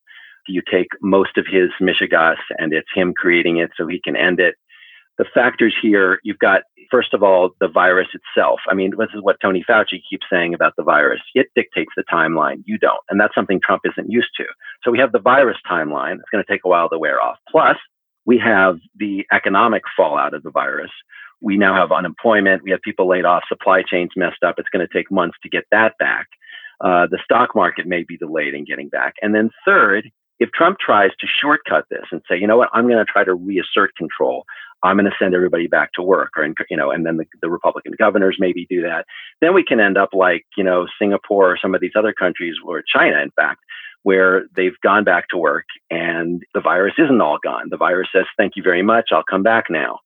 You 0.48 0.62
take 0.70 0.88
most 1.02 1.38
of 1.38 1.46
his 1.50 1.70
mishegas, 1.82 2.38
and 2.58 2.74
it's 2.74 2.90
him 2.94 3.14
creating 3.14 3.58
it 3.58 3.72
so 3.78 3.88
he 3.88 4.02
can 4.04 4.16
end 4.16 4.40
it. 4.40 4.56
The 5.20 5.26
factors 5.32 5.76
here, 5.80 6.20
you've 6.24 6.40
got 6.40 6.64
first 6.90 7.14
of 7.14 7.22
all 7.22 7.52
the 7.60 7.68
virus 7.68 8.08
itself. 8.14 8.60
I 8.70 8.74
mean, 8.74 8.94
this 8.98 9.10
is 9.14 9.22
what 9.22 9.38
Tony 9.42 9.64
Fauci 9.70 10.02
keeps 10.10 10.26
saying 10.32 10.56
about 10.56 10.74
the 10.76 10.84
virus. 10.84 11.22
It 11.36 11.48
dictates 11.56 11.92
the 11.96 12.04
timeline. 12.12 12.64
You 12.66 12.80
don't, 12.80 13.02
and 13.10 13.20
that's 13.20 13.36
something 13.36 13.62
Trump 13.64 13.84
isn't 13.86 14.12
used 14.12 14.32
to. 14.38 14.46
So 14.84 14.90
we 14.90 14.98
have 14.98 15.12
the 15.12 15.20
virus 15.20 15.58
timeline. 15.70 16.16
It's 16.16 16.30
going 16.32 16.44
to 16.44 16.52
take 16.52 16.66
a 16.66 16.70
while 16.70 16.90
to 16.90 16.98
wear 16.98 17.22
off. 17.22 17.38
Plus, 17.50 17.78
we 18.26 18.38
have 18.40 18.78
the 18.96 19.26
economic 19.32 19.84
fallout 19.96 20.34
of 20.34 20.44
the 20.44 20.52
virus 20.52 20.92
we 21.44 21.58
now 21.58 21.76
have 21.76 21.92
unemployment. 21.92 22.64
We 22.64 22.72
have 22.72 22.82
people 22.82 23.08
laid 23.08 23.26
off. 23.26 23.44
Supply 23.50 23.84
chains 23.84 24.12
messed 24.16 24.44
up. 24.44 24.56
It's 24.58 24.70
going 24.70 24.88
to 24.88 24.92
take 24.92 25.12
months 25.12 25.38
to 25.44 25.50
get 25.50 25.66
that 25.72 25.98
back. 26.00 26.28
Uh, 26.80 27.06
the 27.12 27.20
stock 27.24 27.54
market 27.54 27.86
may 27.86 28.04
be 28.04 28.18
delayed 28.18 28.54
in 28.54 28.64
getting 28.64 28.88
back. 28.88 29.16
And 29.22 29.36
then 29.36 29.52
third, 29.66 30.10
if 30.40 30.52
Trump 30.52 30.80
tries 30.80 31.12
to 31.20 31.28
shortcut 31.28 31.86
this 31.90 32.06
and 32.12 32.22
say, 32.30 32.38
you 32.38 32.48
know 32.48 32.58
what, 32.58 32.70
I'm 32.74 32.88
going 32.88 33.06
to 33.06 33.12
try 33.12 33.26
to 33.26 33.34
reassert 33.34 33.96
control, 33.98 34.46
I'm 34.84 34.98
going 34.98 35.06
to 35.06 35.16
send 35.20 35.36
everybody 35.36 35.68
back 35.68 35.92
to 35.94 36.02
work, 36.02 36.32
or 36.38 36.48
you 36.70 36.78
know, 36.78 36.92
and 36.92 37.06
then 37.06 37.18
the, 37.18 37.26
the 37.42 37.50
Republican 37.50 37.94
governors 37.98 38.38
maybe 38.40 38.66
do 38.70 38.82
that. 38.82 39.06
Then 39.40 39.54
we 39.54 39.64
can 39.64 39.80
end 39.80 39.98
up 39.98 40.10
like 40.12 40.46
you 40.58 40.64
know 40.64 40.88
Singapore 41.00 41.54
or 41.54 41.58
some 41.62 41.74
of 41.74 41.80
these 41.80 41.94
other 41.96 42.12
countries, 42.12 42.56
or 42.66 42.84
China, 42.86 43.22
in 43.22 43.32
fact, 43.32 43.62
where 44.04 44.44
they've 44.56 44.80
gone 44.84 45.04
back 45.04 45.28
to 45.30 45.38
work 45.38 45.66
and 45.90 46.44
the 46.54 46.62
virus 46.62 46.94
isn't 46.98 47.22
all 47.22 47.40
gone. 47.44 47.70
The 47.70 47.78
virus 47.78 48.10
says, 48.14 48.26
"Thank 48.38 48.54
you 48.56 48.64
very 48.64 48.84
much, 48.84 49.10
I'll 49.12 49.24
come 49.24 49.44
back 49.44 49.66
now." 49.70 50.00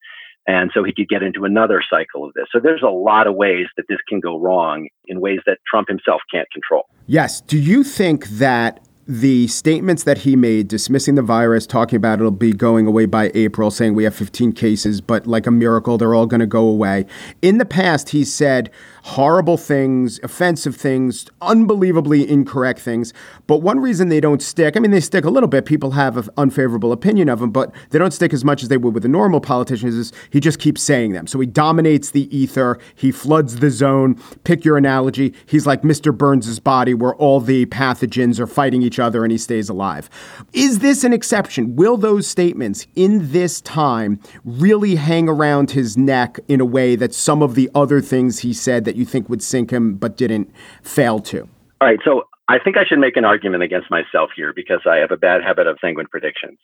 And 0.48 0.72
so 0.74 0.82
he 0.82 0.94
could 0.94 1.10
get 1.10 1.24
into 1.24 1.44
another 1.44 1.84
cycle 1.90 2.24
of 2.26 2.34
this. 2.34 2.46
So 2.54 2.60
there's 2.60 2.82
a 2.82 2.90
lot 2.90 3.28
of 3.28 3.36
ways 3.36 3.68
that 3.76 3.84
this 3.90 3.98
can 4.08 4.22
go 4.22 4.40
wrong 4.40 4.88
in 5.06 5.20
ways 5.20 5.40
that 5.46 5.58
Trump 5.70 5.90
himself 5.90 6.22
can't 6.32 6.50
control. 6.52 6.86
Yes. 7.06 7.42
Do 7.42 7.58
you 7.58 7.84
think 7.84 8.28
that 8.28 8.87
the 9.08 9.48
statements 9.48 10.04
that 10.04 10.20
he 10.20 10.36
made 10.36 10.68
dismissing 10.68 11.16
the 11.16 11.22
virus, 11.22 11.66
talking 11.66 11.96
about 11.96 12.20
it'll 12.20 12.30
be 12.30 12.52
going 12.52 12.86
away 12.86 13.06
by 13.06 13.32
April, 13.34 13.72
saying 13.72 13.94
we 13.94 14.04
have 14.04 14.14
15 14.14 14.52
cases, 14.52 15.00
but 15.00 15.26
like 15.26 15.48
a 15.48 15.52
miracle, 15.52 15.98
they're 15.98 16.14
all 16.14 16.26
going 16.26 16.42
to 16.42 16.46
go 16.46 16.68
away. 16.68 17.06
In 17.42 17.58
the 17.58 17.66
past, 17.66 18.10
he 18.10 18.26
said 18.26 18.70
horrible 19.04 19.56
things, 19.56 20.20
offensive 20.24 20.76
things, 20.76 21.26
unbelievably 21.42 22.30
incorrect 22.30 22.82
things. 22.82 23.14
But 23.48 23.60
one 23.60 23.80
reason 23.80 24.10
they 24.10 24.20
don't 24.20 24.42
stick, 24.42 24.76
I 24.76 24.82
mean, 24.82 24.92
they 24.92 25.00
stick 25.00 25.24
a 25.24 25.30
little 25.30 25.48
bit. 25.48 25.66
People 25.66 25.92
have 25.92 26.18
an 26.18 26.30
unfavorable 26.36 26.92
opinion 26.92 27.30
of 27.30 27.42
him, 27.42 27.52
but 27.52 27.74
they 27.92 28.00
don't 28.00 28.12
stick 28.12 28.34
as 28.34 28.44
much 28.44 28.62
as 28.62 28.68
they 28.68 28.76
would 28.76 28.94
with 28.94 29.06
a 29.06 29.10
normal 29.10 29.40
politician. 29.40 29.88
Is 29.88 30.12
he 30.30 30.42
just 30.42 30.60
keeps 30.60 30.82
saying 30.82 31.14
them. 31.14 31.26
So 31.26 31.40
he 31.40 31.48
dominates 31.48 32.12
the 32.12 32.36
ether. 32.36 32.78
He 32.96 33.14
floods 33.14 33.58
the 33.58 33.70
zone. 33.70 34.22
Pick 34.44 34.66
your 34.66 34.76
analogy. 34.76 35.34
He's 35.46 35.66
like 35.66 35.84
Mr. 35.84 36.16
Burns' 36.16 36.60
body, 36.60 36.94
where 36.94 37.16
all 37.16 37.40
the 37.40 37.66
pathogens 37.68 38.40
are 38.40 38.48
fighting 38.48 38.82
each 38.82 38.97
other 39.00 39.24
and 39.24 39.32
he 39.32 39.38
stays 39.38 39.70
alive. 39.70 40.10
Is 40.54 40.80
this 40.80 41.04
an 41.04 41.14
exception? 41.14 41.76
Will 41.76 41.98
those 41.98 42.28
statements 42.28 42.88
in 42.96 43.32
this 43.32 43.62
time 43.62 44.20
really 44.44 44.96
hang 44.96 45.30
around 45.30 45.72
his 45.72 45.98
neck 45.98 46.40
in 46.48 46.62
a 46.62 46.66
way 46.66 46.96
that 46.96 47.14
some 47.14 47.42
of 47.42 47.56
the 47.56 47.70
other 47.74 48.02
things 48.02 48.40
he 48.40 48.54
said 48.54 48.86
that 48.86 48.96
you 48.96 49.06
think 49.06 49.30
would 49.30 49.44
sink 49.44 49.72
him 49.72 49.96
but 49.96 50.18
didn't 50.18 50.52
fail 50.82 51.20
to? 51.20 51.42
All 51.82 51.88
right. 51.88 52.00
So 52.04 52.24
I 52.48 52.60
think 52.60 52.78
I 52.78 52.86
should 52.86 53.00
make 53.00 53.18
an 53.18 53.26
argument 53.26 53.64
against 53.64 53.92
myself 53.92 54.30
here 54.36 54.54
because 54.56 54.82
I 54.86 54.98
have 54.98 55.12
a 55.12 55.18
bad 55.18 55.44
habit 55.44 55.68
of 55.68 55.78
sanguine 55.82 56.08
predictions. 56.08 56.58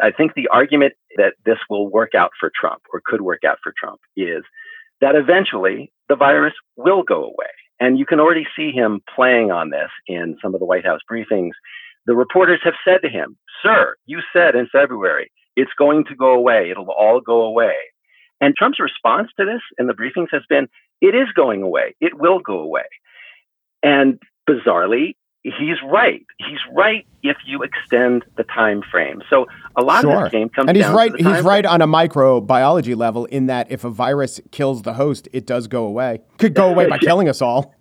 I 0.00 0.10
think 0.10 0.34
the 0.34 0.48
argument 0.48 0.94
that 1.16 1.34
this 1.44 1.58
will 1.68 1.88
work 1.90 2.14
out 2.14 2.30
for 2.38 2.50
Trump 2.58 2.82
or 2.92 3.00
could 3.04 3.20
work 3.20 3.44
out 3.44 3.58
for 3.62 3.72
Trump 3.78 4.00
is 4.16 4.42
that 5.00 5.14
eventually 5.14 5.92
the 6.08 6.16
virus 6.16 6.54
will 6.76 7.02
go 7.02 7.22
away. 7.24 7.54
And 7.80 7.98
you 7.98 8.06
can 8.06 8.20
already 8.20 8.46
see 8.56 8.72
him 8.72 9.00
playing 9.14 9.50
on 9.50 9.70
this 9.70 9.90
in 10.06 10.36
some 10.42 10.54
of 10.54 10.60
the 10.60 10.66
White 10.66 10.84
House 10.84 11.00
briefings. 11.10 11.52
The 12.06 12.16
reporters 12.16 12.60
have 12.64 12.74
said 12.84 13.02
to 13.02 13.08
him, 13.08 13.36
Sir, 13.62 13.94
you 14.06 14.20
said 14.32 14.54
in 14.54 14.68
February, 14.70 15.30
it's 15.56 15.70
going 15.78 16.04
to 16.06 16.14
go 16.14 16.34
away. 16.34 16.70
It'll 16.70 16.90
all 16.90 17.20
go 17.20 17.42
away. 17.42 17.74
And 18.40 18.54
Trump's 18.56 18.80
response 18.80 19.28
to 19.38 19.44
this 19.44 19.60
in 19.78 19.86
the 19.86 19.94
briefings 19.94 20.28
has 20.32 20.42
been, 20.48 20.68
it 21.00 21.14
is 21.14 21.28
going 21.34 21.62
away. 21.62 21.94
It 22.00 22.18
will 22.18 22.38
go 22.38 22.60
away. 22.60 22.86
And 23.82 24.20
bizarrely, 24.48 25.14
he's 25.58 25.76
right. 25.84 26.24
He's 26.38 26.58
right 26.72 27.06
if 27.22 27.36
you 27.46 27.62
extend 27.62 28.24
the 28.36 28.44
time 28.44 28.82
frame. 28.82 29.22
So 29.30 29.46
a 29.76 29.82
lot 29.82 30.02
sure. 30.02 30.16
of 30.16 30.22
this 30.24 30.32
game 30.32 30.48
comes 30.48 30.68
and 30.68 30.76
he's 30.76 30.88
right. 30.88 31.12
he's 31.16 31.24
frame. 31.24 31.46
right 31.46 31.66
on 31.66 31.82
a 31.82 31.86
microbiology 31.86 32.96
level 32.96 33.24
in 33.26 33.46
that 33.46 33.70
if 33.70 33.84
a 33.84 33.90
virus 33.90 34.40
kills 34.50 34.82
the 34.82 34.94
host, 34.94 35.28
it 35.32 35.46
does 35.46 35.66
go 35.66 35.84
away. 35.84 36.20
Could 36.38 36.54
go 36.54 36.68
away 36.68 36.86
by 36.86 36.96
yeah. 37.02 37.08
killing 37.08 37.28
us 37.28 37.42
all. 37.42 37.74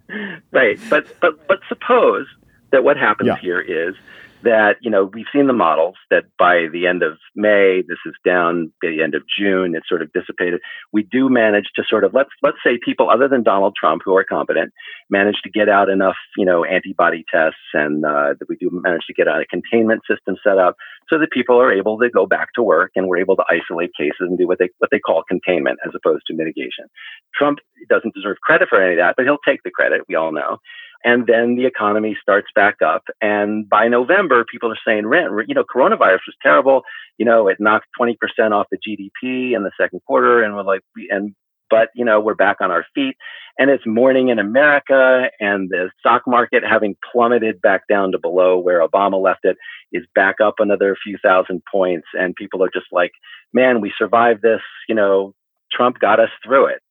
Right, 0.51 0.79
but 0.89 1.07
but 1.21 1.47
but 1.47 1.59
suppose 1.67 2.27
that 2.71 2.83
what 2.83 2.97
happens 2.97 3.27
yeah. 3.27 3.37
here 3.37 3.59
is 3.59 3.95
that 4.43 4.77
you 4.81 4.89
know 4.89 5.09
we've 5.13 5.25
seen 5.33 5.47
the 5.47 5.53
models 5.53 5.95
that 6.09 6.23
by 6.37 6.67
the 6.71 6.87
end 6.87 7.03
of 7.03 7.17
May 7.35 7.81
this 7.87 7.97
is 8.05 8.13
down 8.25 8.71
by 8.81 8.89
the 8.89 9.01
end 9.01 9.15
of 9.15 9.23
June 9.27 9.75
it's 9.75 9.89
sort 9.89 10.01
of 10.01 10.11
dissipated. 10.13 10.61
We 10.91 11.03
do 11.03 11.29
manage 11.29 11.69
to 11.75 11.83
sort 11.87 12.03
of 12.03 12.13
let's 12.13 12.29
let's 12.43 12.57
say 12.63 12.79
people 12.83 13.09
other 13.09 13.27
than 13.27 13.43
Donald 13.43 13.75
Trump 13.79 14.01
who 14.05 14.15
are 14.15 14.23
competent 14.23 14.73
manage 15.09 15.41
to 15.43 15.49
get 15.49 15.69
out 15.69 15.89
enough 15.89 16.17
you 16.37 16.45
know 16.45 16.63
antibody 16.63 17.25
tests 17.33 17.59
and 17.73 18.05
uh, 18.05 18.33
that 18.39 18.49
we 18.49 18.55
do 18.57 18.69
manage 18.71 19.05
to 19.07 19.13
get 19.13 19.27
out 19.27 19.41
a 19.41 19.45
containment 19.45 20.01
system 20.09 20.35
set 20.43 20.57
up 20.57 20.75
so 21.09 21.17
that 21.17 21.31
people 21.31 21.59
are 21.59 21.71
able 21.71 21.97
to 21.97 22.09
go 22.09 22.25
back 22.25 22.49
to 22.55 22.63
work 22.63 22.91
and 22.95 23.07
we're 23.07 23.17
able 23.17 23.35
to 23.35 23.43
isolate 23.49 23.91
cases 23.97 24.15
and 24.19 24.37
do 24.37 24.47
what 24.47 24.59
they 24.59 24.69
what 24.79 24.91
they 24.91 24.99
call 24.99 25.23
containment 25.27 25.79
as 25.85 25.93
opposed 25.95 26.23
to 26.27 26.33
mitigation. 26.35 26.85
Trump 27.33 27.59
doesn't 27.89 28.13
deserve 28.13 28.37
credit 28.41 28.67
for 28.69 28.81
any 28.81 28.93
of 28.93 28.99
that, 28.99 29.15
but 29.15 29.25
he'll 29.25 29.37
take 29.47 29.63
the 29.63 29.71
credit. 29.71 30.01
We 30.07 30.15
all 30.15 30.31
know. 30.31 30.57
And 31.03 31.27
then 31.27 31.55
the 31.55 31.65
economy 31.65 32.17
starts 32.21 32.47
back 32.55 32.81
up. 32.81 33.03
And 33.21 33.69
by 33.69 33.87
November, 33.87 34.45
people 34.51 34.71
are 34.71 34.79
saying, 34.85 35.05
rent, 35.05 35.31
you 35.47 35.55
know, 35.55 35.63
coronavirus 35.63 36.25
was 36.27 36.35
terrible. 36.41 36.83
You 37.17 37.25
know, 37.25 37.47
it 37.47 37.57
knocked 37.59 37.87
20% 37.99 38.15
off 38.51 38.67
the 38.71 38.77
GDP 38.77 39.55
in 39.55 39.63
the 39.63 39.71
second 39.79 40.01
quarter. 40.05 40.43
And 40.43 40.55
we're 40.55 40.63
like, 40.63 40.81
and, 41.09 41.35
but, 41.69 41.89
you 41.95 42.05
know, 42.05 42.19
we're 42.19 42.35
back 42.35 42.57
on 42.61 42.71
our 42.71 42.85
feet. 42.95 43.15
And 43.59 43.69
it's 43.69 43.85
morning 43.85 44.29
in 44.29 44.39
America. 44.39 45.29
And 45.39 45.69
the 45.69 45.91
stock 45.99 46.23
market, 46.27 46.63
having 46.63 46.95
plummeted 47.11 47.61
back 47.61 47.87
down 47.87 48.11
to 48.11 48.19
below 48.19 48.57
where 48.57 48.85
Obama 48.85 49.21
left 49.21 49.43
it, 49.43 49.57
is 49.91 50.05
back 50.15 50.35
up 50.43 50.55
another 50.59 50.95
few 51.03 51.17
thousand 51.23 51.61
points. 51.71 52.07
And 52.13 52.35
people 52.35 52.63
are 52.63 52.71
just 52.73 52.87
like, 52.91 53.11
man, 53.53 53.81
we 53.81 53.93
survived 53.97 54.41
this. 54.41 54.61
You 54.89 54.95
know, 54.95 55.33
Trump 55.71 55.99
got 55.99 56.19
us 56.19 56.29
through 56.43 56.67
it. 56.67 56.81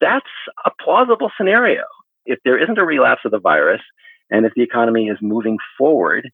That's 0.00 0.26
a 0.64 0.70
plausible 0.82 1.30
scenario 1.36 1.82
if 2.26 2.38
there 2.44 2.62
isn't 2.62 2.78
a 2.78 2.84
relapse 2.84 3.22
of 3.24 3.30
the 3.30 3.40
virus 3.40 3.80
and 4.30 4.46
if 4.46 4.52
the 4.54 4.62
economy 4.62 5.08
is 5.08 5.18
moving 5.20 5.58
forward, 5.78 6.30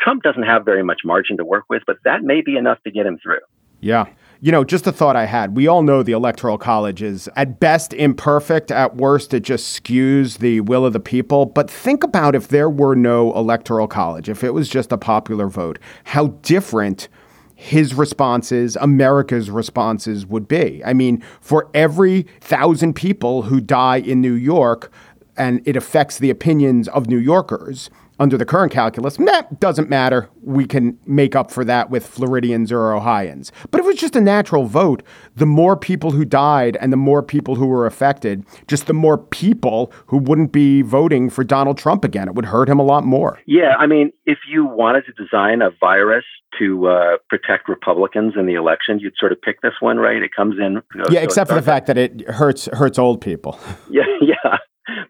Trump 0.00 0.22
doesn't 0.22 0.42
have 0.42 0.64
very 0.64 0.82
much 0.82 1.00
margin 1.04 1.36
to 1.36 1.44
work 1.44 1.64
with, 1.68 1.82
but 1.86 1.96
that 2.04 2.22
may 2.22 2.40
be 2.40 2.56
enough 2.56 2.78
to 2.84 2.90
get 2.90 3.06
him 3.06 3.18
through. 3.22 3.40
Yeah. 3.80 4.06
You 4.40 4.50
know, 4.50 4.64
just 4.64 4.86
a 4.86 4.92
thought 4.92 5.14
I 5.14 5.26
had. 5.26 5.56
We 5.56 5.66
all 5.66 5.82
know 5.82 6.02
the 6.02 6.12
Electoral 6.12 6.58
College 6.58 7.02
is 7.02 7.28
at 7.36 7.60
best 7.60 7.92
imperfect, 7.92 8.70
at 8.70 8.96
worst, 8.96 9.34
it 9.34 9.40
just 9.40 9.82
skews 9.82 10.38
the 10.38 10.60
will 10.60 10.86
of 10.86 10.92
the 10.92 11.00
people. 11.00 11.46
But 11.46 11.70
think 11.70 12.02
about 12.02 12.34
if 12.34 12.48
there 12.48 12.70
were 12.70 12.94
no 12.94 13.34
Electoral 13.34 13.86
College, 13.86 14.28
if 14.28 14.42
it 14.42 14.52
was 14.52 14.68
just 14.68 14.90
a 14.90 14.98
popular 14.98 15.48
vote, 15.48 15.78
how 16.04 16.28
different 16.42 17.08
his 17.54 17.94
responses, 17.94 18.76
America's 18.76 19.50
responses 19.50 20.26
would 20.26 20.48
be. 20.48 20.82
I 20.84 20.92
mean, 20.92 21.22
for 21.40 21.70
every 21.72 22.26
thousand 22.40 22.94
people 22.94 23.42
who 23.42 23.60
die 23.60 23.98
in 23.98 24.20
New 24.20 24.32
York, 24.32 24.90
and 25.36 25.60
it 25.66 25.76
affects 25.76 26.18
the 26.18 26.30
opinions 26.30 26.88
of 26.88 27.08
New 27.08 27.18
Yorkers 27.18 27.90
under 28.18 28.38
the 28.38 28.44
current 28.44 28.72
calculus, 28.72 29.16
that 29.16 29.58
doesn't 29.58 29.88
matter. 29.88 30.28
We 30.42 30.66
can 30.66 30.98
make 31.06 31.34
up 31.34 31.50
for 31.50 31.64
that 31.64 31.90
with 31.90 32.06
Floridians 32.06 32.70
or 32.70 32.92
Ohioans. 32.92 33.50
But 33.70 33.80
if 33.80 33.86
it 33.86 33.88
was 33.88 33.96
just 33.96 34.14
a 34.14 34.20
natural 34.20 34.66
vote, 34.66 35.02
the 35.34 35.46
more 35.46 35.76
people 35.76 36.12
who 36.12 36.24
died 36.24 36.76
and 36.80 36.92
the 36.92 36.96
more 36.96 37.22
people 37.22 37.56
who 37.56 37.66
were 37.66 37.86
affected, 37.86 38.44
just 38.68 38.86
the 38.86 38.94
more 38.94 39.18
people 39.18 39.92
who 40.06 40.18
wouldn't 40.18 40.52
be 40.52 40.82
voting 40.82 41.28
for 41.28 41.42
Donald 41.42 41.76
Trump 41.76 42.04
again. 42.04 42.28
It 42.28 42.34
would 42.34 42.46
hurt 42.46 42.68
him 42.68 42.78
a 42.78 42.84
lot 42.84 43.04
more. 43.04 43.40
Yeah. 43.46 43.74
I 43.78 43.86
mean, 43.86 44.12
if 44.26 44.38
you 44.48 44.64
wanted 44.64 45.04
to 45.06 45.12
design 45.12 45.60
a 45.60 45.70
virus 45.80 46.24
to 46.60 46.86
uh, 46.86 47.16
protect 47.28 47.68
Republicans 47.68 48.34
in 48.38 48.46
the 48.46 48.54
election, 48.54 49.00
you'd 49.00 49.14
sort 49.18 49.32
of 49.32 49.42
pick 49.42 49.60
this 49.62 49.74
one, 49.80 49.96
right? 49.96 50.22
It 50.22 50.30
comes 50.36 50.54
in. 50.58 50.74
You 50.94 51.00
know, 51.00 51.04
yeah, 51.10 51.20
so 51.20 51.24
except 51.24 51.48
for 51.48 51.56
the 51.56 51.62
fact 51.62 51.88
that 51.88 51.98
it 51.98 52.28
hurts 52.28 52.66
hurts 52.66 52.98
old 52.98 53.20
people. 53.20 53.58
Yeah, 53.90 54.04
yeah 54.20 54.58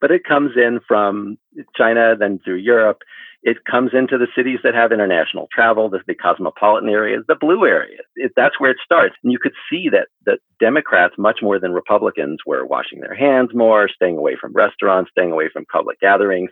but 0.05 0.11
it 0.11 0.23
comes 0.23 0.51
in 0.55 0.81
from 0.87 1.39
China, 1.75 2.15
then 2.15 2.39
through 2.45 2.57
Europe. 2.57 2.99
It 3.43 3.65
comes 3.65 3.93
into 3.95 4.19
the 4.19 4.27
cities 4.37 4.59
that 4.63 4.75
have 4.75 4.93
international 4.93 5.49
travel, 5.51 5.89
the, 5.89 6.01
the 6.07 6.15
cosmopolitan 6.15 6.91
areas, 6.91 7.25
the 7.27 7.35
blue 7.35 7.65
areas. 7.65 8.05
It, 8.15 8.33
that's 8.37 8.61
where 8.61 8.71
it 8.71 8.77
starts. 8.85 9.15
And 9.23 9.33
you 9.33 9.39
could 9.39 9.55
see 9.71 9.89
that 9.93 10.09
that 10.27 10.41
Democrats, 10.61 11.15
much 11.17 11.39
more 11.41 11.59
than 11.59 11.73
Republicans, 11.73 12.41
were 12.45 12.67
washing 12.67 13.01
their 13.01 13.15
hands 13.15 13.53
more, 13.55 13.89
staying 13.89 14.19
away 14.19 14.37
from 14.39 14.53
restaurants, 14.53 15.11
staying 15.11 15.33
away 15.33 15.49
from 15.51 15.65
public 15.73 15.99
gatherings. 16.01 16.51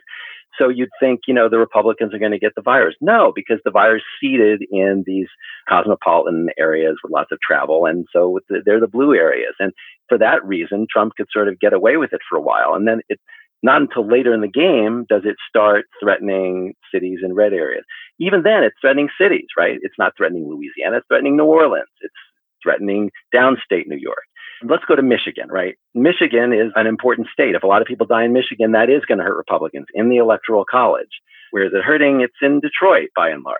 So 0.57 0.69
you'd 0.69 0.89
think, 0.99 1.21
you 1.27 1.33
know, 1.33 1.49
the 1.49 1.57
Republicans 1.57 2.13
are 2.13 2.19
going 2.19 2.31
to 2.31 2.39
get 2.39 2.53
the 2.55 2.61
virus. 2.61 2.95
No, 3.01 3.31
because 3.35 3.59
the 3.65 3.71
virus 3.71 4.03
seeded 4.21 4.63
in 4.71 5.03
these 5.05 5.27
cosmopolitan 5.67 6.49
areas 6.59 6.97
with 7.03 7.11
lots 7.11 7.31
of 7.31 7.39
travel. 7.39 7.85
And 7.85 8.05
so 8.13 8.39
they're 8.49 8.79
the 8.79 8.87
blue 8.87 9.15
areas. 9.15 9.55
And 9.59 9.73
for 10.09 10.17
that 10.19 10.45
reason, 10.45 10.85
Trump 10.91 11.13
could 11.17 11.27
sort 11.31 11.47
of 11.47 11.59
get 11.59 11.73
away 11.73 11.97
with 11.97 12.13
it 12.13 12.21
for 12.29 12.37
a 12.37 12.41
while. 12.41 12.75
And 12.75 12.87
then 12.87 13.01
it, 13.09 13.19
not 13.63 13.81
until 13.81 14.07
later 14.07 14.33
in 14.33 14.41
the 14.41 14.47
game 14.47 15.05
does 15.09 15.23
it 15.25 15.37
start 15.47 15.85
threatening 16.01 16.75
cities 16.93 17.19
in 17.23 17.33
red 17.33 17.53
areas. 17.53 17.83
Even 18.19 18.43
then, 18.43 18.63
it's 18.63 18.75
threatening 18.79 19.09
cities, 19.19 19.47
right? 19.57 19.79
It's 19.81 19.97
not 19.97 20.13
threatening 20.15 20.47
Louisiana, 20.47 20.97
it's 20.97 21.07
threatening 21.07 21.37
New 21.37 21.45
Orleans, 21.45 21.87
it's 22.01 22.13
threatening 22.61 23.11
downstate 23.33 23.87
New 23.87 23.97
York 23.97 24.23
let's 24.69 24.85
go 24.85 24.95
to 24.95 25.01
Michigan, 25.01 25.49
right? 25.49 25.75
Michigan 25.93 26.53
is 26.53 26.71
an 26.75 26.87
important 26.87 27.27
state. 27.31 27.55
If 27.55 27.63
a 27.63 27.67
lot 27.67 27.81
of 27.81 27.87
people 27.87 28.05
die 28.05 28.25
in 28.25 28.33
Michigan, 28.33 28.71
that 28.71 28.89
is 28.89 29.05
going 29.05 29.17
to 29.17 29.23
hurt 29.23 29.37
Republicans 29.37 29.87
in 29.93 30.09
the 30.09 30.17
Electoral 30.17 30.65
College. 30.69 31.21
Where 31.51 31.65
is 31.65 31.73
it 31.73 31.83
hurting? 31.83 32.21
It's 32.21 32.33
in 32.41 32.59
Detroit 32.59 33.09
by 33.15 33.29
and 33.29 33.43
large. 33.43 33.57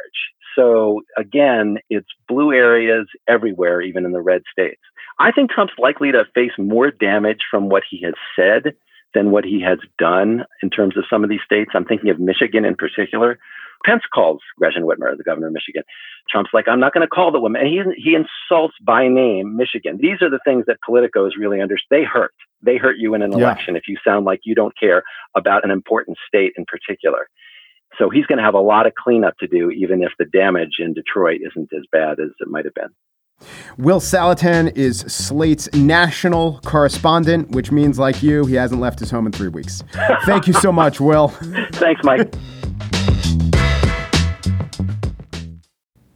So 0.56 1.02
again, 1.18 1.78
it's 1.89 2.08
blue 2.28 2.54
areas 2.54 3.08
everywhere, 3.28 3.82
even 3.82 4.06
in 4.06 4.12
the 4.12 4.22
red 4.22 4.44
states. 4.52 4.82
I 5.20 5.32
think 5.32 5.52
Trump's 5.52 5.74
likely 5.78 6.12
to 6.12 6.26
face 6.34 6.52
more 6.58 6.92
damage 6.92 7.42
from 7.50 7.70
what 7.70 7.84
he 7.89 8.02
has 8.04 8.13
said 8.36 8.74
than 9.13 9.32
what 9.32 9.45
he 9.45 9.62
has 9.62 9.80
done 9.97 10.45
in 10.62 10.69
terms 10.69 10.97
of 10.97 11.06
some 11.10 11.23
of 11.23 11.30
these 11.30 11.41
states. 11.45 11.71
I'm 11.73 11.86
thinking 11.86 12.10
of 12.10 12.19
Michigan 12.19 12.65
in 12.65 12.76
particular, 12.76 13.39
Pence 13.86 14.04
calls 14.13 14.41
Gretchen 14.58 14.84
Whitmer, 14.84 15.15
the 15.17 15.23
governor 15.23 15.47
of 15.47 15.54
Michigan. 15.54 15.84
Trump's 16.30 16.52
like, 16.54 16.67
I'm 16.67 16.80
not 16.80 16.93
going 16.93 17.06
to 17.06 17.08
call 17.08 17.32
the 17.32 17.39
woman. 17.39 17.62
And 17.62 17.69
he, 17.69 17.82
he 18.02 18.15
insults 18.15 18.76
by 18.82 19.08
name 19.08 19.58
Michigan. 19.58 19.99
These 20.02 20.21
are 20.21 20.30
the 20.30 20.39
things 20.45 20.65
that 20.67 20.78
politicos 20.88 21.32
really 21.38 21.62
understand. 21.62 22.02
They 22.02 22.06
hurt. 22.06 22.34
They 22.62 22.78
hurt 22.78 22.97
you 22.97 23.13
in 23.13 23.21
an 23.21 23.34
yeah. 23.34 23.39
election 23.39 23.76
if 23.76 23.84
you 23.88 23.97
sound 24.06 24.26
like 24.26 24.41
you 24.43 24.56
don't 24.56 24.78
care 24.78 25.04
about 25.36 25.65
an 25.65 25.71
important 25.71 26.17
state 26.28 26.54
in 26.58 26.65
particular. 26.65 27.28
So 27.97 28.10
he's 28.10 28.26
going 28.26 28.38
to 28.38 28.43
have 28.43 28.56
a 28.56 28.62
lot 28.62 28.88
of 28.88 28.93
cleanup 28.95 29.38
to 29.39 29.47
do, 29.47 29.69
even 29.69 30.02
if 30.02 30.12
the 30.17 30.26
damage 30.26 30.78
in 30.80 30.93
Detroit 30.93 31.41
isn't 31.45 31.69
as 31.73 31.84
bad 31.91 32.19
as 32.19 32.30
it 32.39 32.47
might 32.47 32.65
have 32.65 32.73
been. 32.73 32.89
Will 33.78 34.00
Saletan 34.00 34.76
is 34.76 35.00
Slate's 35.00 35.67
national 35.74 36.60
correspondent, 36.63 37.52
which 37.52 37.72
means, 37.72 37.98
like 37.98 38.22
you, 38.22 38.46
he 38.46 38.56
hasn't 38.56 38.80
left 38.80 39.00
his 39.00 39.10
home 39.10 39.26
in 39.26 39.32
three 39.32 39.48
weeks. 39.48 39.84
Thank 40.26 40.48
you 40.48 40.54
so 40.54 40.72
much, 40.72 41.00
Will. 41.00 41.30
Thanks, 41.74 42.02
Mike. 42.04 42.34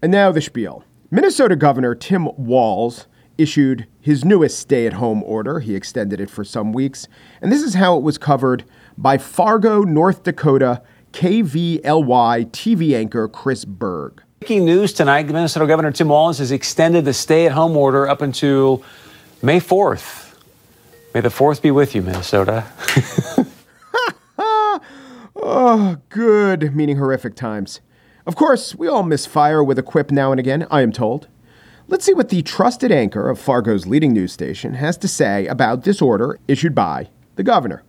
And 0.01 0.11
now 0.11 0.31
the 0.31 0.41
spiel. 0.41 0.83
Minnesota 1.09 1.55
Governor 1.55 1.95
Tim 1.95 2.29
Walz 2.37 3.07
issued 3.37 3.87
his 3.99 4.23
newest 4.23 4.59
stay 4.59 4.85
at 4.85 4.93
home 4.93 5.23
order. 5.23 5.59
He 5.59 5.75
extended 5.75 6.19
it 6.19 6.29
for 6.29 6.43
some 6.43 6.73
weeks. 6.73 7.07
And 7.41 7.51
this 7.51 7.63
is 7.63 7.75
how 7.75 7.97
it 7.97 8.03
was 8.03 8.17
covered 8.17 8.65
by 8.97 9.17
Fargo, 9.17 9.81
North 9.81 10.23
Dakota 10.23 10.81
KVLY 11.13 12.51
TV 12.51 12.95
anchor 12.95 13.27
Chris 13.27 13.65
Berg. 13.65 14.21
Breaking 14.39 14.65
news 14.65 14.93
tonight 14.93 15.25
Minnesota 15.25 15.65
Governor 15.65 15.91
Tim 15.91 16.09
Walz 16.09 16.37
has 16.37 16.51
extended 16.51 17.05
the 17.05 17.13
stay 17.13 17.47
at 17.47 17.53
home 17.53 17.75
order 17.75 18.07
up 18.07 18.21
until 18.21 18.83
May 19.41 19.59
4th. 19.59 20.35
May 21.15 21.21
the 21.21 21.29
4th 21.29 21.59
be 21.59 21.71
with 21.71 21.95
you, 21.95 22.03
Minnesota. 22.03 22.65
oh, 25.35 25.97
good, 26.09 26.75
meaning 26.75 26.97
horrific 26.97 27.35
times. 27.35 27.81
Of 28.27 28.35
course, 28.35 28.75
we 28.75 28.87
all 28.87 29.01
misfire 29.01 29.63
with 29.63 29.79
a 29.79 29.83
quip 29.83 30.11
now 30.11 30.29
and 30.29 30.39
again, 30.39 30.67
I 30.69 30.81
am 30.81 30.91
told. 30.91 31.27
Let's 31.87 32.05
see 32.05 32.13
what 32.13 32.29
the 32.29 32.43
trusted 32.43 32.91
anchor 32.91 33.29
of 33.29 33.39
Fargo's 33.39 33.87
leading 33.87 34.13
news 34.13 34.33
station 34.33 34.75
has 34.75 34.97
to 34.97 35.07
say 35.07 35.47
about 35.47 35.83
this 35.83 35.99
order 35.99 36.39
issued 36.47 36.75
by 36.75 37.09
the 37.37 37.43
governor. 37.43 37.81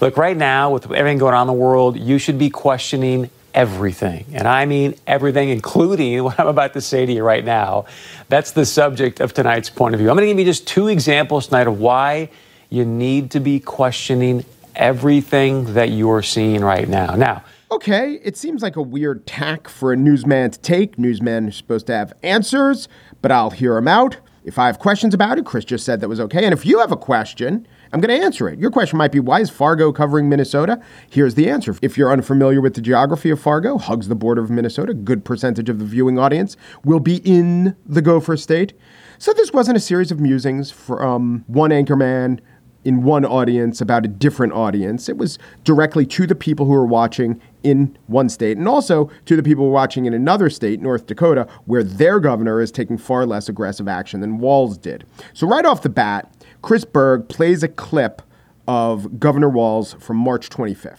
Look, 0.00 0.16
right 0.16 0.36
now, 0.36 0.72
with 0.72 0.90
everything 0.90 1.18
going 1.18 1.34
on 1.34 1.42
in 1.42 1.46
the 1.48 1.52
world, 1.52 1.98
you 1.98 2.16
should 2.16 2.38
be 2.38 2.48
questioning 2.48 3.28
everything. 3.54 4.26
And 4.32 4.46
I 4.46 4.66
mean 4.66 4.94
everything, 5.06 5.48
including 5.50 6.22
what 6.24 6.38
I'm 6.38 6.48
about 6.48 6.72
to 6.74 6.80
say 6.80 7.06
to 7.06 7.12
you 7.12 7.22
right 7.22 7.44
now. 7.44 7.86
That's 8.28 8.52
the 8.52 8.66
subject 8.66 9.20
of 9.20 9.34
tonight's 9.34 9.70
point 9.70 9.94
of 9.94 10.00
view. 10.00 10.10
I'm 10.10 10.16
going 10.16 10.28
to 10.28 10.32
give 10.32 10.38
you 10.38 10.44
just 10.44 10.66
two 10.66 10.88
examples 10.88 11.48
tonight 11.48 11.66
of 11.66 11.78
why 11.78 12.30
you 12.68 12.84
need 12.84 13.32
to 13.32 13.40
be 13.40 13.60
questioning 13.60 14.44
everything 14.76 15.74
that 15.74 15.90
you 15.90 16.10
are 16.10 16.22
seeing 16.22 16.62
right 16.62 16.88
now. 16.88 17.14
Now, 17.16 17.42
Okay, 17.72 18.14
it 18.24 18.36
seems 18.36 18.62
like 18.62 18.74
a 18.74 18.82
weird 18.82 19.28
tack 19.28 19.68
for 19.68 19.92
a 19.92 19.96
newsman 19.96 20.50
to 20.50 20.58
take. 20.58 20.98
Newsmen 20.98 21.46
are 21.46 21.52
supposed 21.52 21.86
to 21.86 21.94
have 21.94 22.12
answers, 22.24 22.88
but 23.22 23.30
I'll 23.30 23.50
hear 23.50 23.76
them 23.76 23.86
out. 23.86 24.16
If 24.42 24.58
I 24.58 24.66
have 24.66 24.80
questions 24.80 25.14
about 25.14 25.38
it, 25.38 25.44
Chris 25.44 25.64
just 25.64 25.84
said 25.84 26.00
that 26.00 26.08
was 26.08 26.18
okay. 26.18 26.44
And 26.44 26.52
if 26.52 26.66
you 26.66 26.80
have 26.80 26.90
a 26.90 26.96
question, 26.96 27.68
I'm 27.92 28.00
going 28.00 28.16
to 28.16 28.24
answer 28.24 28.48
it. 28.48 28.58
Your 28.58 28.70
question 28.70 28.98
might 28.98 29.10
be 29.10 29.18
why 29.18 29.40
is 29.40 29.50
Fargo 29.50 29.92
covering 29.92 30.28
Minnesota? 30.28 30.80
Here's 31.08 31.34
the 31.34 31.50
answer. 31.50 31.76
If 31.82 31.98
you're 31.98 32.12
unfamiliar 32.12 32.60
with 32.60 32.74
the 32.74 32.80
geography 32.80 33.30
of 33.30 33.40
Fargo, 33.40 33.78
hugs 33.78 34.06
the 34.06 34.14
border 34.14 34.42
of 34.42 34.50
Minnesota. 34.50 34.94
Good 34.94 35.24
percentage 35.24 35.68
of 35.68 35.80
the 35.80 35.84
viewing 35.84 36.18
audience 36.18 36.56
will 36.84 37.00
be 37.00 37.16
in 37.18 37.76
the 37.84 38.00
Gopher 38.00 38.36
State. 38.36 38.74
So 39.18 39.32
this 39.32 39.52
wasn't 39.52 39.76
a 39.76 39.80
series 39.80 40.12
of 40.12 40.20
musings 40.20 40.70
from 40.70 41.44
one 41.48 41.70
anchorman 41.70 42.40
in 42.84 43.02
one 43.02 43.24
audience 43.24 43.80
about 43.80 44.04
a 44.04 44.08
different 44.08 44.52
audience. 44.52 45.08
It 45.08 45.18
was 45.18 45.38
directly 45.64 46.06
to 46.06 46.26
the 46.26 46.34
people 46.34 46.66
who 46.66 46.72
were 46.72 46.86
watching 46.86 47.40
in 47.62 47.98
one 48.06 48.28
state 48.28 48.56
and 48.56 48.66
also 48.66 49.10
to 49.26 49.36
the 49.36 49.42
people 49.42 49.68
watching 49.70 50.06
in 50.06 50.14
another 50.14 50.48
state, 50.48 50.80
North 50.80 51.06
Dakota, 51.06 51.46
where 51.66 51.82
their 51.82 52.20
governor 52.20 52.60
is 52.60 52.70
taking 52.70 52.96
far 52.96 53.26
less 53.26 53.48
aggressive 53.48 53.86
action 53.86 54.20
than 54.20 54.38
Walz 54.38 54.78
did. 54.78 55.04
So, 55.34 55.46
right 55.46 55.66
off 55.66 55.82
the 55.82 55.90
bat, 55.90 56.32
Chris 56.62 56.84
Berg 56.84 57.28
plays 57.28 57.62
a 57.62 57.68
clip 57.68 58.22
of 58.68 59.18
Governor 59.18 59.48
Walz 59.48 59.94
from 59.94 60.16
March 60.16 60.50
25th. 60.50 60.98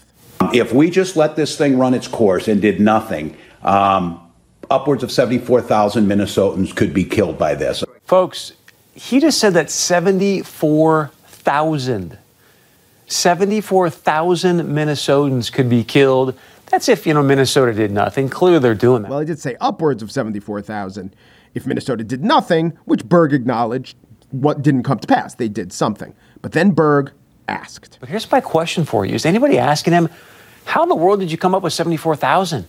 If 0.54 0.74
we 0.74 0.90
just 0.90 1.16
let 1.16 1.36
this 1.36 1.58
thing 1.58 1.78
run 1.78 1.94
its 1.94 2.08
course 2.08 2.48
and 2.48 2.62
did 2.62 2.80
nothing, 2.80 3.38
um, 3.62 4.20
upwards 4.70 5.04
of 5.04 5.12
74,000 5.12 6.08
Minnesotans 6.08 6.74
could 6.76 6.94
be 6.94 7.04
killed 7.04 7.38
by 7.38 7.56
this. 7.56 7.84
Folks, 8.06 8.54
he 8.94 9.20
just 9.20 9.40
said 9.40 9.54
that 9.54 9.70
74,000 9.70 12.18
74,000 13.08 14.62
Minnesotans 14.62 15.52
could 15.52 15.70
be 15.70 15.84
killed. 15.84 16.34
That's 16.68 16.88
if, 16.88 17.06
you 17.06 17.14
know, 17.14 17.22
Minnesota 17.22 17.74
did 17.74 17.92
nothing. 17.92 18.30
Clearly 18.30 18.60
they're 18.60 18.74
doing 18.74 19.02
that. 19.02 19.12
Well, 19.12 19.20
he 19.20 19.26
did 19.26 19.40
say 19.40 19.58
upwards 19.60 20.02
of 20.02 20.10
74,000 20.12 21.14
if 21.54 21.68
Minnesota 21.68 22.06
did 22.06 22.24
nothing, 22.24 22.78
which 22.86 23.04
Berg 23.04 23.34
acknowledged 23.34 23.98
what 24.32 24.62
didn't 24.62 24.84
come 24.84 25.00
to 25.00 25.08
pass. 25.08 25.36
They 25.36 25.48
did 25.48 25.72
something. 25.72 26.14
But 26.42 26.54
then 26.54 26.72
Berg 26.72 27.12
asked. 27.48 27.98
But 28.00 28.10
here's 28.10 28.32
my 28.32 28.42
question 28.42 28.86
for 28.86 29.06
you. 29.06 29.16
Is 29.16 29.26
anybody 29.26 29.58
asking 29.58 29.94
him, 29.94 30.10
how 30.66 30.84
in 30.84 30.90
the 30.90 30.96
world 30.96 31.20
did 31.20 31.32
you 31.32 31.38
come 31.38 31.54
up 31.54 31.64
with 31.64 31.74
74,000? 31.74 32.68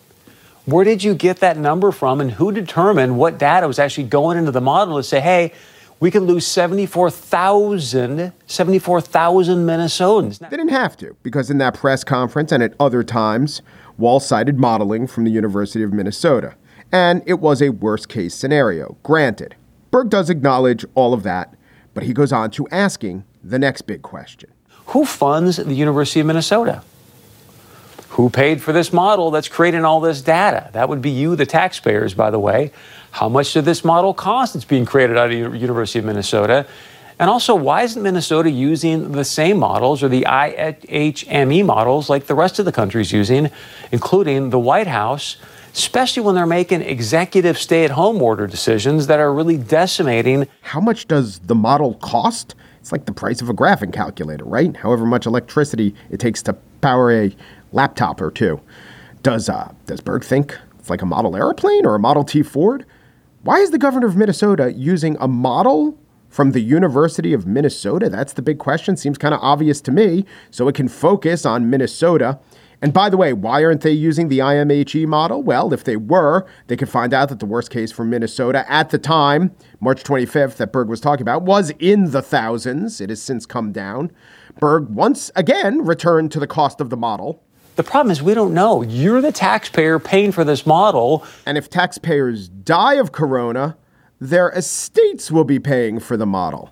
Where 0.65 0.85
did 0.85 1.03
you 1.03 1.15
get 1.15 1.39
that 1.39 1.57
number 1.57 1.91
from 1.91 2.21
and 2.21 2.31
who 2.31 2.53
determined 2.53 3.19
what 3.19 3.39
data 3.39 3.67
was 3.67 3.79
actually 3.79 4.05
going 4.05 4.39
into 4.39 4.53
the 4.53 4.61
model 4.61 4.97
to 4.97 5.03
say, 5.03 5.21
hey, 5.21 5.53
we 5.99 6.11
could 6.11 6.23
lose 6.23 6.47
74,000 6.47 8.33
74,000 8.47 9.67
Minnesotans. 9.67 10.39
They 10.39 10.49
didn't 10.49 10.69
have 10.69 10.97
to 10.97 11.17
because 11.23 11.49
in 11.49 11.59
that 11.59 11.75
press 11.75 12.03
conference 12.03 12.51
and 12.51 12.63
at 12.63 12.75
other 12.81 13.05
times, 13.05 13.63
Walz 13.99 14.27
cited 14.27 14.59
modeling 14.59 15.07
from 15.07 15.25
the 15.25 15.31
University 15.31 15.83
of 15.85 15.93
Minnesota. 15.93 16.55
And 16.91 17.23
it 17.25 17.41
was 17.41 17.63
a 17.63 17.71
worst 17.71 18.09
case 18.09 18.35
scenario, 18.35 18.97
granted. 19.03 19.55
Berg 19.93 20.09
does 20.09 20.31
acknowledge 20.31 20.87
all 20.95 21.13
of 21.13 21.23
that, 21.23 21.55
but 21.93 22.03
he 22.03 22.15
goes 22.15 22.33
on 22.33 22.51
to 22.53 22.67
asking 22.71 23.25
the 23.45 23.59
next 23.59 23.83
big 23.83 24.01
question 24.03 24.51
Who 24.87 25.05
funds 25.05 25.59
the 25.59 25.75
University 25.75 26.19
of 26.19 26.27
Minnesota? 26.27 26.83
Who 28.09 28.31
paid 28.31 28.61
for 28.61 28.73
this 28.73 28.93
model 28.93 29.31
that's 29.31 29.49
creating 29.49 29.85
all 29.85 30.01
this 30.01 30.23
data? 30.23 30.71
That 30.73 30.89
would 30.89 31.03
be 31.03 31.11
you, 31.11 31.37
the 31.37 31.47
taxpayers, 31.47 32.15
by 32.15 32.31
the 32.31 32.39
way. 32.39 32.73
How 33.11 33.29
much 33.29 33.53
did 33.53 33.67
this 33.67 33.85
model 33.85 34.13
cost 34.13 34.57
It's 34.57 34.65
being 34.65 34.87
created 34.87 35.17
out 35.17 35.31
of 35.31 35.53
the 35.53 35.59
University 35.59 35.99
of 35.99 36.07
Minnesota? 36.07 36.67
And 37.19 37.29
also, 37.29 37.55
why 37.55 37.83
isn't 37.83 38.03
Minnesota 38.03 38.51
using 38.51 39.13
the 39.13 39.25
same 39.25 39.59
models 39.59 40.03
or 40.03 40.09
the 40.09 40.23
IHME 40.23 41.65
models 41.65 42.09
like 42.09 42.27
the 42.27 42.35
rest 42.35 42.59
of 42.59 42.65
the 42.65 42.73
country 42.73 43.03
is 43.03 43.13
using, 43.13 43.51
including 43.93 44.51
the 44.51 44.59
White 44.59 44.87
House, 44.87 45.37
especially 45.75 46.23
when 46.23 46.35
they're 46.35 46.47
making 46.47 46.83
executive 46.83 47.59
stay 47.59 47.85
at 47.85 47.91
home 47.93 48.21
order 48.23 48.47
decisions 48.47 49.07
that 49.07 49.19
are 49.19 49.33
really 49.33 49.57
decimating? 49.57 50.47
How 50.63 50.81
much 50.81 51.09
does 51.09 51.39
the 51.41 51.55
model 51.55 51.95
cost? 51.95 52.55
It's 52.81 52.93
like 52.93 53.07
the 53.07 53.13
price 53.13 53.41
of 53.41 53.49
a 53.49 53.55
graphing 53.55 53.93
calculator, 53.93 54.45
right? 54.45 54.77
However 54.77 55.07
much 55.07 55.27
electricity 55.27 55.95
it 56.11 56.19
takes 56.19 56.43
to 56.43 56.55
power 56.81 57.13
a 57.13 57.35
laptop 57.73 58.21
or 58.21 58.31
two. 58.31 58.61
Does 59.23 59.49
uh, 59.49 59.73
does 59.87 60.01
Berg 60.01 60.25
think 60.25 60.59
it's 60.79 60.91
like 60.91 61.03
a 61.03 61.07
model 61.07 61.37
airplane 61.37 61.87
or 61.87 61.95
a 61.95 62.01
Model 62.01 62.25
T 62.25 62.43
Ford? 62.43 62.85
Why 63.43 63.59
is 63.59 63.71
the 63.71 63.79
governor 63.79 64.07
of 64.07 64.17
Minnesota 64.17 64.73
using 64.73 65.17
a 65.21 65.29
model 65.29 65.99
from 66.29 66.53
the 66.53 66.61
University 66.61 67.33
of 67.33 67.47
Minnesota? 67.47 68.09
That's 68.09 68.33
the 68.33 68.43
big 68.43 68.59
question. 68.59 68.97
Seems 68.97 69.19
kind 69.19 69.35
of 69.35 69.41
obvious 69.43 69.81
to 69.83 69.93
me. 69.93 70.25
So 70.51 70.67
it 70.69 70.75
can 70.75 70.89
focus 70.89 71.47
on 71.47 71.71
Minnesota. 71.71 72.39
And 72.83 72.93
by 72.93 73.09
the 73.09 73.17
way, 73.17 73.33
why 73.33 73.65
aren't 73.65 73.83
they 73.83 73.93
using 73.93 74.29
the 74.29 74.41
IMHE 74.41 75.07
model? 75.07 75.41
Well, 75.41 75.73
if 75.73 75.85
they 75.85 75.97
were, 75.97 76.45
they 76.67 76.77
could 76.77 76.89
find 76.89 77.15
out 77.15 77.29
that 77.29 77.39
the 77.39 77.47
worst 77.47 77.71
case 77.71 77.93
for 77.93 78.05
Minnesota 78.05 78.71
at 78.71 78.91
the 78.91 78.99
time, 78.99 79.55
March 79.81 80.03
25th, 80.03 80.57
that 80.57 80.73
Berg 80.73 80.89
was 80.89 81.01
talking 81.01 81.23
about, 81.23 81.43
was 81.43 81.71
in 81.79 82.11
the 82.11 82.21
thousands. 82.21 83.01
It 83.01 83.09
has 83.09 83.23
since 83.23 83.47
come 83.47 83.71
down. 83.71 84.11
Berg 84.59 84.89
once 84.89 85.31
again 85.37 85.85
returned 85.85 86.33
to 86.33 86.41
the 86.41 86.49
cost 86.49 86.81
of 86.81 86.91
the 86.91 86.97
model. 86.97 87.45
The 87.77 87.85
problem 87.85 88.11
is 88.11 88.21
we 88.21 88.35
don't 88.35 88.53
know. 88.53 88.83
You're 88.83 89.21
the 89.21 89.33
taxpayer 89.33 90.01
paying 90.01 90.33
for 90.33 90.43
this 90.43 90.67
model. 90.67 91.25
And 91.47 91.57
if 91.57 91.71
taxpayers 91.71 92.49
die 92.49 92.95
of 92.95 93.13
corona, 93.13 93.77
their 94.21 94.51
estates 94.51 95.31
will 95.31 95.45
be 95.45 95.61
paying 95.61 96.01
for 96.01 96.17
the 96.17 96.27
model. 96.27 96.71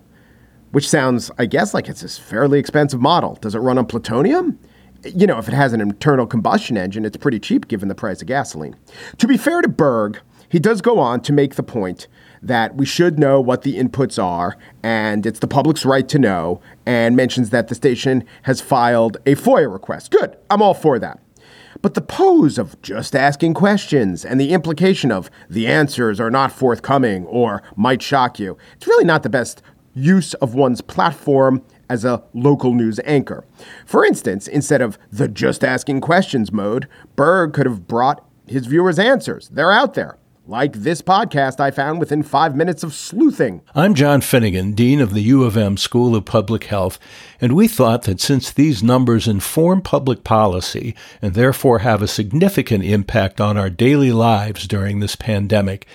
Which 0.71 0.89
sounds, 0.89 1.31
I 1.37 1.45
guess, 1.45 1.73
like 1.73 1.87
it's 1.87 2.03
a 2.03 2.21
fairly 2.21 2.59
expensive 2.59 2.99
model. 2.99 3.35
Does 3.41 3.55
it 3.55 3.59
run 3.59 3.77
on 3.77 3.85
plutonium? 3.85 4.59
You 5.03 5.25
know, 5.25 5.39
if 5.39 5.47
it 5.47 5.53
has 5.53 5.73
an 5.73 5.81
internal 5.81 6.27
combustion 6.27 6.77
engine, 6.77 7.05
it's 7.05 7.17
pretty 7.17 7.39
cheap 7.39 7.67
given 7.67 7.87
the 7.87 7.95
price 7.95 8.21
of 8.21 8.27
gasoline. 8.27 8.75
To 9.17 9.27
be 9.27 9.37
fair 9.37 9.61
to 9.61 9.67
Berg, 9.67 10.19
he 10.47 10.59
does 10.59 10.81
go 10.81 10.99
on 10.99 11.21
to 11.21 11.33
make 11.33 11.55
the 11.55 11.63
point 11.63 12.07
that 12.41 12.75
we 12.75 12.85
should 12.85 13.17
know 13.17 13.39
what 13.39 13.61
the 13.61 13.77
inputs 13.77 14.21
are, 14.21 14.57
and 14.83 15.25
it's 15.25 15.39
the 15.39 15.47
public's 15.47 15.85
right 15.85 16.07
to 16.09 16.19
know, 16.19 16.59
and 16.85 17.15
mentions 17.15 17.51
that 17.51 17.67
the 17.67 17.75
station 17.75 18.25
has 18.43 18.61
filed 18.61 19.17
a 19.25 19.35
FOIA 19.35 19.71
request. 19.71 20.11
Good, 20.11 20.37
I'm 20.49 20.61
all 20.61 20.73
for 20.73 20.99
that. 20.99 21.19
But 21.81 21.93
the 21.93 22.01
pose 22.01 22.57
of 22.57 22.79
just 22.81 23.15
asking 23.15 23.53
questions 23.55 24.23
and 24.23 24.39
the 24.39 24.51
implication 24.51 25.11
of 25.11 25.31
the 25.49 25.67
answers 25.67 26.19
are 26.19 26.29
not 26.29 26.51
forthcoming 26.51 27.25
or 27.25 27.63
might 27.75 28.01
shock 28.01 28.39
you, 28.39 28.57
it's 28.75 28.87
really 28.87 29.05
not 29.05 29.23
the 29.23 29.29
best 29.29 29.63
use 29.93 30.33
of 30.35 30.53
one's 30.53 30.81
platform 30.81 31.63
as 31.91 32.05
a 32.05 32.23
local 32.33 32.73
news 32.73 33.01
anchor. 33.03 33.43
For 33.85 34.05
instance, 34.05 34.47
instead 34.47 34.81
of 34.81 34.97
the 35.11 35.27
just 35.27 35.61
asking 35.61 35.99
questions 35.99 36.49
mode, 36.49 36.87
Berg 37.17 37.51
could 37.51 37.65
have 37.65 37.85
brought 37.85 38.25
his 38.47 38.65
viewers' 38.65 38.97
answers. 38.97 39.49
They're 39.49 39.73
out 39.73 39.93
there. 39.93 40.17
Like 40.47 40.71
this 40.71 41.01
podcast 41.01 41.59
I 41.59 41.69
found 41.69 41.99
within 41.99 42.23
five 42.23 42.55
minutes 42.55 42.81
of 42.81 42.93
sleuthing. 42.93 43.61
I'm 43.75 43.93
John 43.93 44.21
Finnegan, 44.21 44.71
Dean 44.71 45.01
of 45.01 45.13
the 45.13 45.21
U 45.23 45.43
of 45.43 45.57
M 45.57 45.75
School 45.75 46.15
of 46.15 46.23
Public 46.23 46.63
Health, 46.63 46.97
and 47.41 47.53
we 47.53 47.67
thought 47.67 48.03
that 48.03 48.21
since 48.21 48.51
these 48.51 48.81
numbers 48.81 49.27
inform 49.27 49.81
public 49.81 50.23
policy 50.23 50.95
and 51.21 51.33
therefore 51.33 51.79
have 51.79 52.01
a 52.01 52.07
significant 52.07 52.85
impact 52.85 53.41
on 53.41 53.57
our 53.57 53.69
daily 53.69 54.13
lives 54.13 54.65
during 54.65 54.99
this 55.01 55.17
pandemic, 55.17 55.85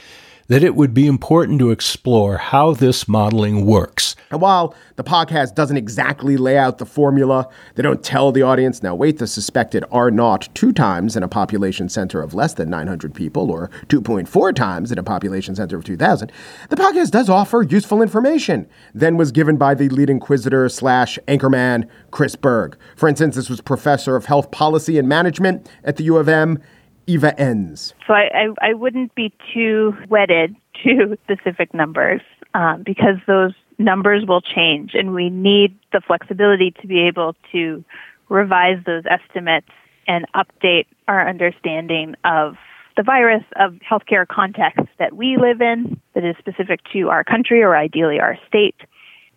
that 0.48 0.62
it 0.62 0.74
would 0.74 0.92
be 0.92 1.06
important 1.06 1.58
to 1.58 1.70
explore 1.70 2.36
how 2.36 2.72
this 2.72 3.08
modeling 3.08 3.64
works. 3.64 4.14
And 4.30 4.40
while 4.40 4.74
the 4.96 5.04
podcast 5.04 5.54
doesn't 5.54 5.76
exactly 5.76 6.36
lay 6.36 6.58
out 6.58 6.78
the 6.78 6.86
formula, 6.86 7.48
they 7.74 7.82
don't 7.82 8.02
tell 8.02 8.32
the 8.32 8.42
audience, 8.42 8.82
now 8.82 8.94
wait, 8.94 9.18
the 9.18 9.26
suspected 9.26 9.84
R 9.90 10.10
naught 10.10 10.48
two 10.54 10.72
times 10.72 11.16
in 11.16 11.22
a 11.22 11.28
population 11.28 11.88
center 11.88 12.20
of 12.20 12.34
less 12.34 12.54
than 12.54 12.68
900 12.70 13.14
people 13.14 13.50
or 13.50 13.70
2.4 13.88 14.54
times 14.54 14.90
in 14.90 14.98
a 14.98 15.02
population 15.02 15.54
center 15.54 15.76
of 15.76 15.84
2,000, 15.84 16.32
the 16.70 16.76
podcast 16.76 17.10
does 17.10 17.28
offer 17.28 17.62
useful 17.62 18.02
information 18.02 18.66
than 18.94 19.16
was 19.16 19.30
given 19.30 19.56
by 19.56 19.74
the 19.74 19.88
lead 19.90 20.10
inquisitor 20.10 20.68
slash 20.68 21.18
anchorman, 21.28 21.88
Chris 22.10 22.34
Berg. 22.34 22.76
For 22.96 23.08
instance, 23.08 23.36
this 23.36 23.48
was 23.48 23.60
professor 23.60 24.16
of 24.16 24.26
health 24.26 24.50
policy 24.50 24.98
and 24.98 25.08
management 25.08 25.70
at 25.84 25.96
the 25.96 26.04
U 26.04 26.16
of 26.16 26.28
M 26.28 26.60
Eva 27.06 27.38
Enns. 27.38 27.94
So 28.06 28.14
I, 28.14 28.28
I, 28.34 28.70
I 28.70 28.74
wouldn't 28.74 29.14
be 29.14 29.32
too 29.54 29.94
wedded 30.08 30.56
to 30.84 31.16
specific 31.24 31.72
numbers 31.72 32.20
um, 32.54 32.82
because 32.84 33.16
those 33.26 33.52
numbers 33.78 34.24
will 34.26 34.40
change, 34.40 34.92
and 34.94 35.14
we 35.14 35.30
need 35.30 35.78
the 35.92 36.00
flexibility 36.00 36.72
to 36.80 36.86
be 36.86 37.06
able 37.06 37.34
to 37.52 37.84
revise 38.28 38.78
those 38.84 39.04
estimates 39.08 39.68
and 40.08 40.24
update 40.34 40.86
our 41.08 41.28
understanding 41.28 42.14
of 42.24 42.54
the 42.96 43.02
virus 43.02 43.44
of 43.56 43.74
healthcare 43.74 44.26
context 44.26 44.86
that 44.98 45.14
we 45.14 45.36
live 45.36 45.60
in 45.60 46.00
that 46.14 46.24
is 46.24 46.34
specific 46.38 46.80
to 46.92 47.08
our 47.08 47.22
country 47.22 47.62
or 47.62 47.76
ideally 47.76 48.18
our 48.18 48.38
state. 48.48 48.76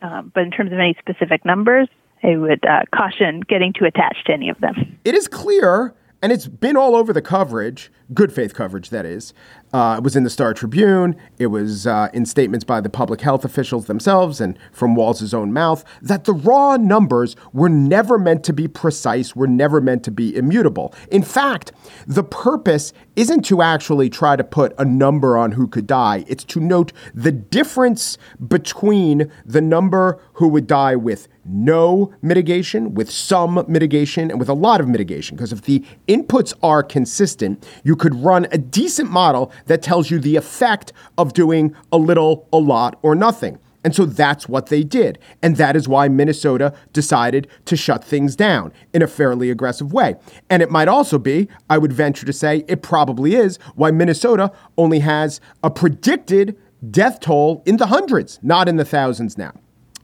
Um, 0.01 0.31
but 0.33 0.43
in 0.43 0.51
terms 0.51 0.71
of 0.71 0.79
any 0.79 0.95
specific 0.99 1.43
numbers, 1.43 1.89
I 2.23 2.37
would 2.37 2.63
uh, 2.65 2.83
caution 2.95 3.41
getting 3.41 3.73
too 3.73 3.85
attached 3.85 4.27
to 4.27 4.33
any 4.33 4.49
of 4.49 4.59
them. 4.59 4.97
It 5.03 5.13
is 5.13 5.27
clear 5.27 5.93
and 6.21 6.31
it's 6.31 6.47
been 6.47 6.75
all 6.75 6.95
over 6.95 7.13
the 7.13 7.21
coverage, 7.21 7.91
good 8.13 8.33
faith 8.33 8.53
coverage, 8.53 8.89
that 8.89 9.05
is. 9.05 9.33
Uh, 9.71 9.95
it 9.97 10.03
was 10.03 10.15
in 10.15 10.23
the 10.23 10.29
Star 10.29 10.53
Tribune. 10.53 11.15
It 11.37 11.47
was 11.47 11.85
uh, 11.85 12.09
in 12.13 12.25
statements 12.25 12.63
by 12.63 12.81
the 12.81 12.89
public 12.89 13.21
health 13.21 13.45
officials 13.45 13.85
themselves 13.85 14.41
and 14.41 14.57
from 14.71 14.95
Walz's 14.95 15.33
own 15.33 15.53
mouth 15.53 15.83
that 16.01 16.23
the 16.23 16.33
raw 16.33 16.77
numbers 16.77 17.35
were 17.53 17.69
never 17.69 18.17
meant 18.17 18.43
to 18.45 18.53
be 18.53 18.67
precise, 18.67 19.35
were 19.35 19.47
never 19.47 19.79
meant 19.79 20.03
to 20.05 20.11
be 20.11 20.35
immutable. 20.35 20.93
In 21.11 21.21
fact, 21.21 21.71
the 22.07 22.23
purpose 22.23 22.93
isn't 23.15 23.43
to 23.45 23.61
actually 23.61 24.09
try 24.09 24.35
to 24.35 24.43
put 24.43 24.73
a 24.77 24.85
number 24.85 25.37
on 25.37 25.51
who 25.51 25.67
could 25.67 25.85
die, 25.85 26.23
it's 26.27 26.43
to 26.45 26.59
note 26.59 26.91
the 27.13 27.31
difference 27.31 28.17
between 28.47 29.31
the 29.45 29.61
number 29.61 30.19
who 30.33 30.47
would 30.47 30.65
die 30.65 30.95
with 30.95 31.27
no 31.45 32.13
mitigation, 32.21 32.93
with 32.93 33.09
some 33.09 33.65
mitigation, 33.67 34.29
and 34.29 34.39
with 34.39 34.49
a 34.49 34.53
lot 34.53 34.79
of 34.79 34.87
mitigation. 34.87 35.35
Because 35.35 35.51
if 35.51 35.63
the 35.63 35.83
inputs 36.07 36.53
are 36.61 36.83
consistent, 36.83 37.67
you 37.83 37.95
could 37.95 38.13
run 38.15 38.47
a 38.51 38.57
decent 38.57 39.09
model 39.09 39.51
that 39.65 39.81
tells 39.81 40.11
you 40.11 40.19
the 40.19 40.35
effect 40.35 40.93
of 41.17 41.33
doing 41.33 41.75
a 41.91 41.97
little, 41.97 42.47
a 42.51 42.57
lot, 42.57 42.99
or 43.01 43.15
nothing. 43.15 43.59
And 43.83 43.95
so 43.95 44.05
that's 44.05 44.49
what 44.49 44.67
they 44.67 44.83
did. 44.83 45.19
And 45.41 45.55
that 45.55 45.75
is 45.75 45.87
why 45.87 46.09
Minnesota 46.09 46.73
decided 46.91 47.47
to 47.65 47.77
shut 47.77 48.03
things 48.03 48.35
down 48.35 48.73
in 48.93 49.01
a 49.01 49.07
fairly 49.07 49.49
aggressive 49.49 49.93
way. 49.93 50.15
And 50.49 50.61
it 50.61 50.69
might 50.69 50.89
also 50.89 51.17
be, 51.17 51.47
I 51.69 51.77
would 51.77 51.93
venture 51.93 52.25
to 52.25 52.33
say, 52.33 52.65
it 52.67 52.81
probably 52.81 53.35
is 53.35 53.57
why 53.75 53.91
Minnesota 53.91 54.51
only 54.77 54.99
has 54.99 55.39
a 55.63 55.69
predicted 55.69 56.57
death 56.91 57.19
toll 57.19 57.63
in 57.65 57.77
the 57.77 57.87
hundreds, 57.87 58.39
not 58.41 58.67
in 58.67 58.75
the 58.75 58.85
thousands 58.85 59.37
now. 59.37 59.53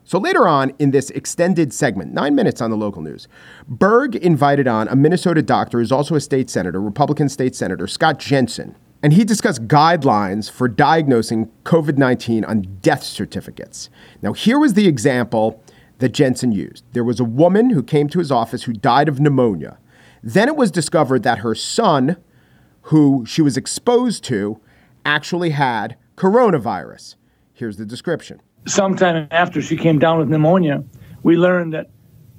So 0.08 0.20
later 0.20 0.48
on 0.48 0.72
in 0.78 0.92
this 0.92 1.10
extended 1.10 1.74
segment, 1.74 2.14
nine 2.14 2.36
minutes 2.36 2.62
on 2.62 2.70
the 2.70 2.78
local 2.78 3.02
news, 3.02 3.28
Berg 3.68 4.16
invited 4.16 4.68
on 4.68 4.88
a 4.88 4.96
Minnesota 4.96 5.42
doctor 5.42 5.80
who's 5.80 5.92
also 5.92 6.16
a 6.16 6.22
state 6.22 6.50
senator, 6.50 6.80
Republican 6.80 7.28
state 7.28 7.56
senator, 7.56 7.88
Scott 7.88 8.20
Jensen. 8.20 8.76
And 9.04 9.14
he 9.14 9.24
discussed 9.24 9.68
guidelines 9.68 10.50
for 10.50 10.68
diagnosing 10.68 11.52
COVID 11.64 11.98
19 11.98 12.44
on 12.46 12.62
death 12.82 13.04
certificates. 13.04 13.90
Now, 14.22 14.34
here 14.34 14.58
was 14.58 14.74
the 14.74 14.88
example 14.88 15.64
that 16.00 16.10
Jensen 16.10 16.52
used 16.52 16.84
there 16.94 17.04
was 17.04 17.20
a 17.20 17.26
woman 17.26 17.70
who 17.70 17.84
came 17.84 18.10
to 18.10 18.20
his 18.20 18.32
office 18.32 18.64
who 18.64 18.74
died 18.74 19.08
of 19.08 19.20
pneumonia. 19.20 19.78
Then 20.24 20.48
it 20.48 20.56
was 20.56 20.72
discovered 20.72 21.24
that 21.24 21.40
her 21.40 21.54
son, 21.54 22.18
who 22.84 23.26
she 23.28 23.42
was 23.42 23.58
exposed 23.58 24.24
to, 24.26 24.60
actually 25.06 25.52
had 25.52 25.98
coronavirus. 26.18 27.16
Here's 27.54 27.78
the 27.78 27.86
description 27.86 28.42
sometime 28.68 29.28
after 29.32 29.62
she 29.62 29.78
came 29.78 30.00
down 30.00 30.20
with 30.20 30.30
pneumonia, 30.30 30.84
we 31.24 31.38
learned 31.38 31.74
that 31.74 31.90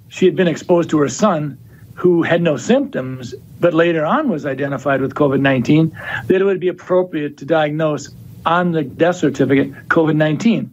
she 0.08 0.26
had 0.26 0.36
been 0.36 0.48
exposed 0.48 0.90
to 0.90 0.98
her 0.98 1.08
son, 1.08 1.58
who 1.96 2.22
had 2.22 2.42
no 2.42 2.58
symptoms, 2.58 3.34
but 3.58 3.72
later 3.72 4.04
on 4.04 4.28
was 4.28 4.44
identified 4.44 5.00
with 5.00 5.14
COVID 5.14 5.40
19, 5.40 5.98
that 6.26 6.40
it 6.40 6.44
would 6.44 6.60
be 6.60 6.68
appropriate 6.68 7.38
to 7.38 7.46
diagnose 7.46 8.10
on 8.44 8.72
the 8.72 8.82
death 8.82 9.16
certificate 9.16 9.72
COVID 9.88 10.14
19. 10.14 10.70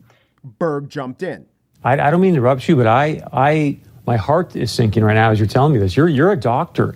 Berg 0.59 0.89
jumped 0.89 1.23
in. 1.23 1.45
I, 1.81 1.93
I, 1.93 2.11
don't 2.11 2.19
mean 2.19 2.33
to 2.33 2.39
interrupt 2.39 2.67
you, 2.67 2.75
but 2.75 2.87
I, 2.87 3.23
I, 3.31 3.79
my 4.05 4.17
heart 4.17 4.57
is 4.57 4.69
sinking 4.69 5.03
right 5.03 5.13
now 5.13 5.31
as 5.31 5.39
you're 5.39 5.47
telling 5.47 5.71
me 5.71 5.79
this. 5.79 5.95
You're, 5.95 6.09
you're 6.09 6.33
a 6.33 6.37
doctor. 6.37 6.93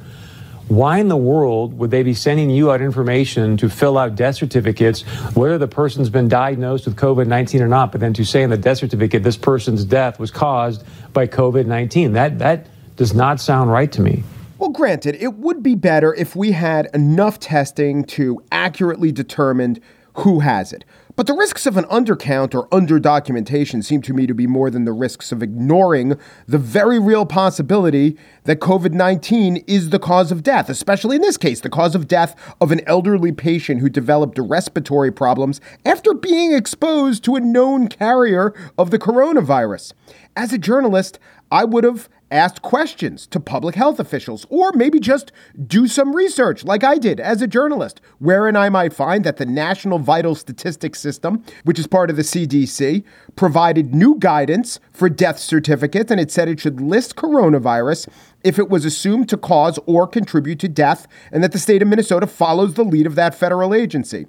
Why 0.68 0.98
in 0.98 1.08
the 1.08 1.16
world 1.16 1.78
would 1.78 1.92
they 1.92 2.04
be 2.04 2.14
sending 2.14 2.50
you 2.50 2.70
out 2.74 2.82
information 2.82 3.56
to 3.58 3.70
fill 3.70 3.98
out 3.98 4.16
death 4.16 4.36
certificates, 4.36 5.04
whether 5.34 5.58
the 5.58 5.70
person's 5.70 6.10
been 6.10 6.28
diagnosed 6.28 6.86
with 6.86 6.98
COVID 6.98 7.28
19 7.28 7.62
or 7.62 7.70
not, 7.70 7.94
but 7.94 8.02
then 8.02 8.14
to 8.16 8.26
say 8.26 8.44
in 8.44 8.50
the 8.50 8.58
death 8.58 8.80
certificate 8.80 9.24
this 9.24 9.38
person's 9.38 9.86
death 9.86 10.20
was 10.20 10.32
caused 10.32 10.84
by 11.14 11.28
COVID 11.28 11.66
19? 11.66 12.12
That, 12.12 12.40
that 12.40 12.68
does 12.98 13.14
not 13.14 13.40
sound 13.40 13.72
right 13.72 13.92
to 13.94 14.02
me. 14.02 14.24
Well, 14.58 14.72
granted, 14.72 15.16
it 15.16 15.36
would 15.36 15.62
be 15.62 15.76
better 15.76 16.14
if 16.16 16.36
we 16.36 16.52
had 16.52 16.90
enough 16.94 17.40
testing 17.40 18.04
to 18.06 18.44
accurately 18.52 19.12
determine 19.12 19.80
who 20.16 20.40
has 20.40 20.74
it. 20.74 20.84
But 21.16 21.26
the 21.26 21.34
risks 21.34 21.66
of 21.66 21.78
an 21.78 21.86
undercount 21.86 22.54
or 22.54 22.68
underdocumentation 22.70 23.84
seem 23.84 24.04
to 24.04 24.14
me 24.14 24.28
to 24.28 24.36
be 24.36 24.46
more 24.46 24.70
than 24.70 24.86
the 24.86 24.94
risks 24.94 25.32
of 25.32 25.42
ignoring 25.42 26.14
the 26.48 26.60
very 26.60 27.00
real 27.00 27.26
possibility 27.26 28.18
that 28.44 28.60
COVID 28.60 28.94
19 28.94 29.58
is 29.68 29.90
the 29.90 30.00
cause 30.00 30.32
of 30.32 30.44
death, 30.44 30.70
especially 30.70 31.16
in 31.16 31.24
this 31.24 31.38
case, 31.38 31.60
the 31.60 31.70
cause 31.70 31.96
of 31.96 32.08
death 32.08 32.36
of 32.62 32.72
an 32.72 32.82
elderly 32.88 33.32
patient 33.32 33.82
who 33.82 33.90
developed 33.90 34.38
respiratory 34.40 35.12
problems 35.12 35.60
after 35.86 36.14
being 36.14 36.54
exposed 36.54 37.24
to 37.24 37.36
a 37.36 37.40
known 37.40 37.88
carrier 37.88 38.54
of 38.78 38.92
the 38.92 39.00
coronavirus. 39.00 39.94
As 40.36 40.54
a 40.54 40.60
journalist, 40.60 41.18
I 41.52 41.64
would 41.64 41.84
have 41.84 42.10
asked 42.30 42.62
questions 42.62 43.26
to 43.28 43.40
public 43.40 43.76
health 43.76 44.00
officials, 44.00 44.46
or 44.50 44.72
maybe 44.74 45.00
just 45.00 45.32
do 45.66 45.88
some 45.88 46.16
research 46.16 46.64
like 46.64 46.84
I 46.84 46.98
did 46.98 47.20
as 47.20 47.42
a 47.42 47.48
journalist, 47.48 48.02
wherein 48.20 48.56
I 48.56 48.70
might 48.70 48.94
find 48.94 49.24
that 49.24 49.38
the 49.38 49.46
National 49.46 50.00
Vital 50.00 50.36
Statistics 50.36 51.00
System, 51.00 51.44
which 51.64 51.80
is 51.80 51.88
part 51.88 52.10
of 52.10 52.16
the 52.16 52.22
CDC, 52.22 53.04
provided 53.36 53.96
new 53.96 54.18
guidance 54.20 54.80
for 54.92 55.10
death 55.10 55.40
certificates, 55.40 56.12
and 56.12 56.20
it 56.20 56.32
said 56.32 56.50
it 56.50 56.60
should 56.60 56.82
list 56.82 57.16
coronavirus 57.16 58.08
if 58.44 58.60
it 58.60 58.70
was 58.70 58.86
assumed 58.86 59.30
to 59.30 59.38
cause 59.38 59.80
or 59.86 60.08
contribute 60.08 60.60
to 60.60 60.68
death, 60.68 61.08
and 61.32 61.44
that 61.44 61.52
the 61.52 61.60
state 61.60 61.82
of 61.82 61.88
Minnesota 61.88 62.28
follows 62.28 62.74
the 62.74 62.84
lead 62.84 63.06
of 63.06 63.16
that 63.16 63.36
federal 63.36 63.74
agency. 63.74 64.28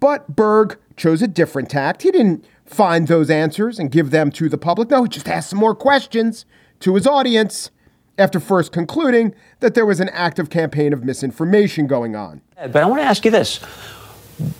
But 0.00 0.36
Berg 0.36 0.78
chose 0.96 1.22
a 1.22 1.28
different 1.28 1.70
tact. 1.70 2.02
He 2.02 2.10
didn't 2.10 2.44
find 2.64 3.06
those 3.08 3.30
answers 3.30 3.78
and 3.78 3.90
give 3.90 4.10
them 4.10 4.30
to 4.32 4.48
the 4.48 4.58
public. 4.58 4.90
No, 4.90 5.04
he 5.04 5.08
just 5.08 5.28
asked 5.28 5.50
some 5.50 5.58
more 5.58 5.74
questions 5.74 6.44
to 6.80 6.94
his 6.94 7.06
audience 7.06 7.70
after 8.18 8.40
first 8.40 8.72
concluding 8.72 9.34
that 9.60 9.74
there 9.74 9.86
was 9.86 10.00
an 10.00 10.08
active 10.10 10.50
campaign 10.50 10.92
of 10.92 11.04
misinformation 11.04 11.86
going 11.86 12.16
on. 12.16 12.40
But 12.56 12.76
I 12.76 12.86
want 12.86 13.00
to 13.00 13.06
ask 13.06 13.24
you 13.24 13.30
this. 13.30 13.58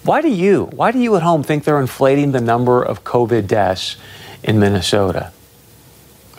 Why 0.04 0.22
do 0.22 0.28
you, 0.28 0.64
why 0.72 0.90
do 0.90 0.98
you 0.98 1.16
at 1.16 1.22
home 1.22 1.42
think 1.42 1.64
they're 1.64 1.80
inflating 1.80 2.32
the 2.32 2.40
number 2.40 2.82
of 2.82 3.04
COVID 3.04 3.46
deaths 3.46 3.96
in 4.42 4.58
Minnesota? 4.58 5.32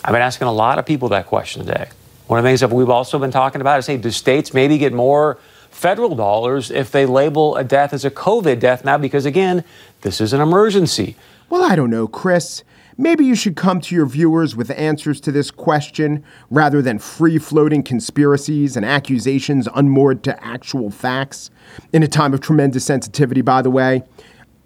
I've 0.04 0.14
been 0.14 0.22
asking 0.22 0.48
a 0.48 0.54
lot 0.54 0.80
of 0.80 0.86
people 0.86 1.10
that 1.10 1.28
question 1.28 1.66
today. 1.66 1.90
One 2.28 2.40
of 2.40 2.44
the 2.44 2.50
things 2.50 2.62
that 2.62 2.72
we've 2.72 2.90
also 2.90 3.20
been 3.20 3.32
talking 3.32 3.62
about 3.62 3.80
is 3.80 3.88
hey, 3.88 3.98
do 3.98 4.12
states 4.12 4.54
maybe 4.54 4.78
get 4.78 4.94
more 4.94 5.38
federal 5.70 6.16
dollars 6.16 6.72
if 6.72 6.92
they 6.92 7.06
label 7.06 7.56
a 7.56 7.64
death 7.64 7.94
as 7.94 8.06
a 8.06 8.12
COVID 8.12 8.60
death 8.60 8.84
now? 8.84 8.98
Because 8.98 9.26
again, 9.26 9.64
this 10.02 10.20
is 10.20 10.34
an 10.34 10.42
emergency. 10.42 11.16
Well, 11.50 11.64
I 11.64 11.76
don't 11.76 11.90
know, 11.90 12.08
Chris. 12.08 12.64
Maybe 13.00 13.26
you 13.26 13.36
should 13.36 13.56
come 13.56 13.80
to 13.82 13.96
your 13.96 14.08
viewers 14.08 14.56
with 14.56 14.72
answers 14.72 15.22
to 15.22 15.32
this 15.32 15.52
question 15.52 16.24
rather 16.50 16.82
than 16.82 16.98
free 16.98 17.38
floating 17.38 17.84
conspiracies 17.84 18.76
and 18.76 18.84
accusations 18.84 19.68
unmoored 19.76 20.24
to 20.24 20.44
actual 20.44 20.90
facts. 20.90 21.52
In 21.94 22.02
a 22.02 22.08
time 22.08 22.34
of 22.34 22.42
tremendous 22.42 22.86
sensitivity, 22.86 23.42
by 23.42 23.62
the 23.62 23.70
way, 23.70 24.04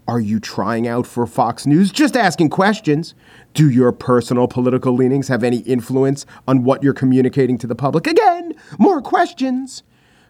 are 0.07 0.21
you 0.21 0.39
trying 0.39 0.87
out 0.87 1.05
for 1.05 1.27
Fox 1.27 1.65
News? 1.65 1.91
Just 1.91 2.15
asking 2.15 2.49
questions. 2.49 3.15
Do 3.53 3.69
your 3.69 3.91
personal 3.91 4.47
political 4.47 4.93
leanings 4.93 5.27
have 5.27 5.43
any 5.43 5.59
influence 5.59 6.25
on 6.47 6.63
what 6.63 6.83
you're 6.83 6.93
communicating 6.93 7.57
to 7.57 7.67
the 7.67 7.75
public? 7.75 8.07
Again, 8.07 8.53
more 8.77 9.01
questions. 9.01 9.83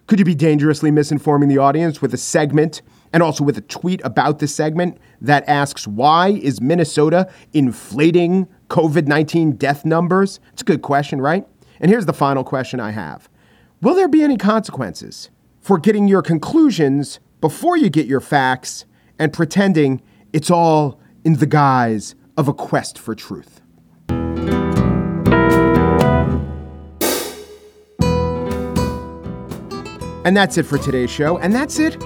Could 0.07 0.17
you 0.17 0.25
be 0.25 0.35
dangerously 0.35 0.89
misinforming 0.89 1.49
the 1.49 1.59
audience 1.59 2.01
with 2.01 2.13
a 2.15 2.17
segment 2.17 2.81
and 3.13 3.21
also 3.21 3.43
with 3.43 3.57
a 3.57 3.61
tweet 3.61 4.01
about 4.03 4.39
this 4.39 4.53
segment 4.55 4.97
that 5.19 5.47
asks, 5.47 5.87
Why 5.87 6.29
is 6.29 6.61
Minnesota 6.61 7.29
inflating 7.53 8.47
COVID 8.69 9.07
19 9.07 9.53
death 9.53 9.85
numbers? 9.85 10.39
It's 10.53 10.61
a 10.61 10.65
good 10.65 10.81
question, 10.81 11.21
right? 11.21 11.45
And 11.79 11.89
here's 11.89 12.05
the 12.05 12.13
final 12.13 12.43
question 12.43 12.79
I 12.79 12.91
have 12.91 13.29
Will 13.81 13.95
there 13.95 14.07
be 14.07 14.23
any 14.23 14.37
consequences 14.37 15.29
for 15.59 15.77
getting 15.77 16.07
your 16.07 16.21
conclusions 16.21 17.19
before 17.39 17.77
you 17.77 17.89
get 17.89 18.05
your 18.05 18.21
facts 18.21 18.85
and 19.19 19.33
pretending 19.33 20.01
it's 20.33 20.49
all 20.49 20.99
in 21.23 21.35
the 21.35 21.45
guise 21.45 22.15
of 22.37 22.47
a 22.47 22.53
quest 22.53 22.97
for 22.97 23.13
truth? 23.13 23.61
And 30.23 30.37
that's 30.37 30.55
it 30.59 30.67
for 30.67 30.77
today's 30.77 31.09
show. 31.09 31.39
And 31.39 31.53
that's 31.53 31.79
it 31.79 31.97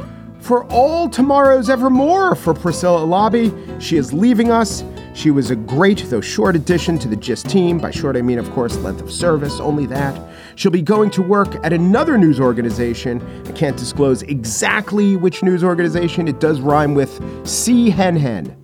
for 0.46 0.64
all 0.66 1.10
tomorrow's 1.10 1.72
evermore 1.72 2.36
for 2.36 2.54
Priscilla 2.54 3.04
Lobby. 3.04 3.52
She 3.80 3.98
is 3.98 4.14
leaving 4.14 4.52
us. 4.52 4.84
She 5.16 5.32
was 5.32 5.50
a 5.50 5.56
great, 5.56 6.06
though 6.10 6.22
short 6.22 6.56
addition 6.56 7.00
to 7.00 7.08
the 7.08 7.16
GIST 7.16 7.50
team. 7.50 7.80
By 7.80 7.90
short, 7.90 8.16
I 8.16 8.22
mean, 8.22 8.38
of 8.38 8.52
course, 8.52 8.78
length 8.78 9.02
of 9.02 9.12
service, 9.12 9.60
only 9.60 9.88
that. 9.88 10.22
She'll 10.56 10.72
be 10.72 10.84
going 10.84 11.10
to 11.12 11.24
work 11.24 11.56
at 11.66 11.74
another 11.74 12.16
news 12.16 12.40
organization. 12.40 13.24
I 13.48 13.54
can't 13.54 13.76
disclose 13.76 14.22
exactly 14.22 15.16
which 15.16 15.42
news 15.42 15.64
organization. 15.64 16.28
It 16.28 16.40
does 16.40 16.60
rhyme 16.60 16.94
with 16.94 17.20
C 17.48 17.90
Hen 17.90 18.16
Hen. 18.16 18.56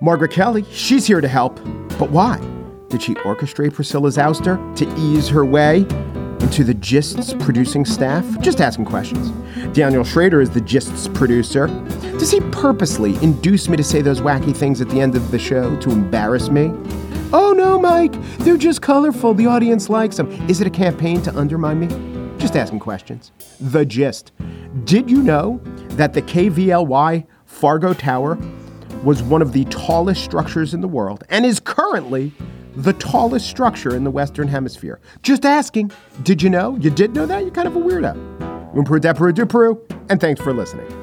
Margaret 0.00 0.32
Kelly, 0.32 0.64
she's 0.72 1.06
here 1.06 1.20
to 1.20 1.28
help. 1.28 1.54
But 2.00 2.10
why? 2.10 2.38
Did 2.88 3.00
she 3.00 3.14
orchestrate 3.14 3.74
Priscilla's 3.74 4.16
ouster 4.16 4.58
to 4.74 4.92
ease 4.98 5.28
her 5.28 5.44
way 5.44 5.86
into 6.50 6.64
the 6.64 6.74
Gist's 6.74 7.32
producing 7.34 7.84
staff? 7.84 8.24
Just 8.40 8.60
asking 8.60 8.84
questions. 8.84 9.30
Daniel 9.72 10.02
Schroeder 10.02 10.40
is 10.40 10.50
the 10.50 10.60
Gist's 10.60 11.06
producer. 11.06 11.68
Does 12.18 12.32
he 12.32 12.40
purposely 12.50 13.14
induce 13.22 13.68
me 13.68 13.76
to 13.76 13.84
say 13.84 14.02
those 14.02 14.20
wacky 14.20 14.54
things 14.54 14.80
at 14.80 14.88
the 14.88 15.00
end 15.00 15.14
of 15.14 15.30
the 15.30 15.38
show 15.38 15.78
to 15.78 15.90
embarrass 15.92 16.48
me? 16.48 16.72
Oh 17.32 17.54
no, 17.56 17.78
Mike, 17.78 18.20
they're 18.38 18.56
just 18.56 18.82
colorful. 18.82 19.32
The 19.32 19.46
audience 19.46 19.88
likes 19.88 20.16
them. 20.16 20.28
Is 20.50 20.60
it 20.60 20.66
a 20.66 20.70
campaign 20.70 21.22
to 21.22 21.38
undermine 21.38 21.78
me? 21.78 21.86
Just 22.38 22.56
asking 22.56 22.80
questions. 22.80 23.30
The 23.60 23.86
Gist. 23.86 24.32
Did 24.82 25.08
you 25.08 25.22
know 25.22 25.60
that 25.90 26.14
the 26.14 26.22
KVLY 26.22 27.28
Fargo 27.46 27.94
Tower 27.94 28.36
was 29.04 29.22
one 29.22 29.40
of 29.40 29.52
the 29.52 29.66
tallest 29.66 30.24
structures 30.24 30.74
in 30.74 30.80
the 30.80 30.88
world 30.88 31.22
and 31.28 31.46
is 31.46 31.60
currently 31.60 32.32
the 32.76 32.92
tallest 32.94 33.48
structure 33.48 33.94
in 33.94 34.04
the 34.04 34.10
Western 34.10 34.48
Hemisphere. 34.48 35.00
Just 35.22 35.44
asking. 35.44 35.90
Did 36.22 36.42
you 36.42 36.50
know? 36.50 36.76
You 36.76 36.90
did 36.90 37.14
know 37.14 37.26
that? 37.26 37.42
You're 37.42 37.50
kind 37.50 37.68
of 37.68 37.76
a 37.76 37.80
weirdo. 37.80 38.74
Peru, 39.48 39.80
and 40.08 40.20
thanks 40.20 40.40
for 40.40 40.52
listening. 40.52 40.99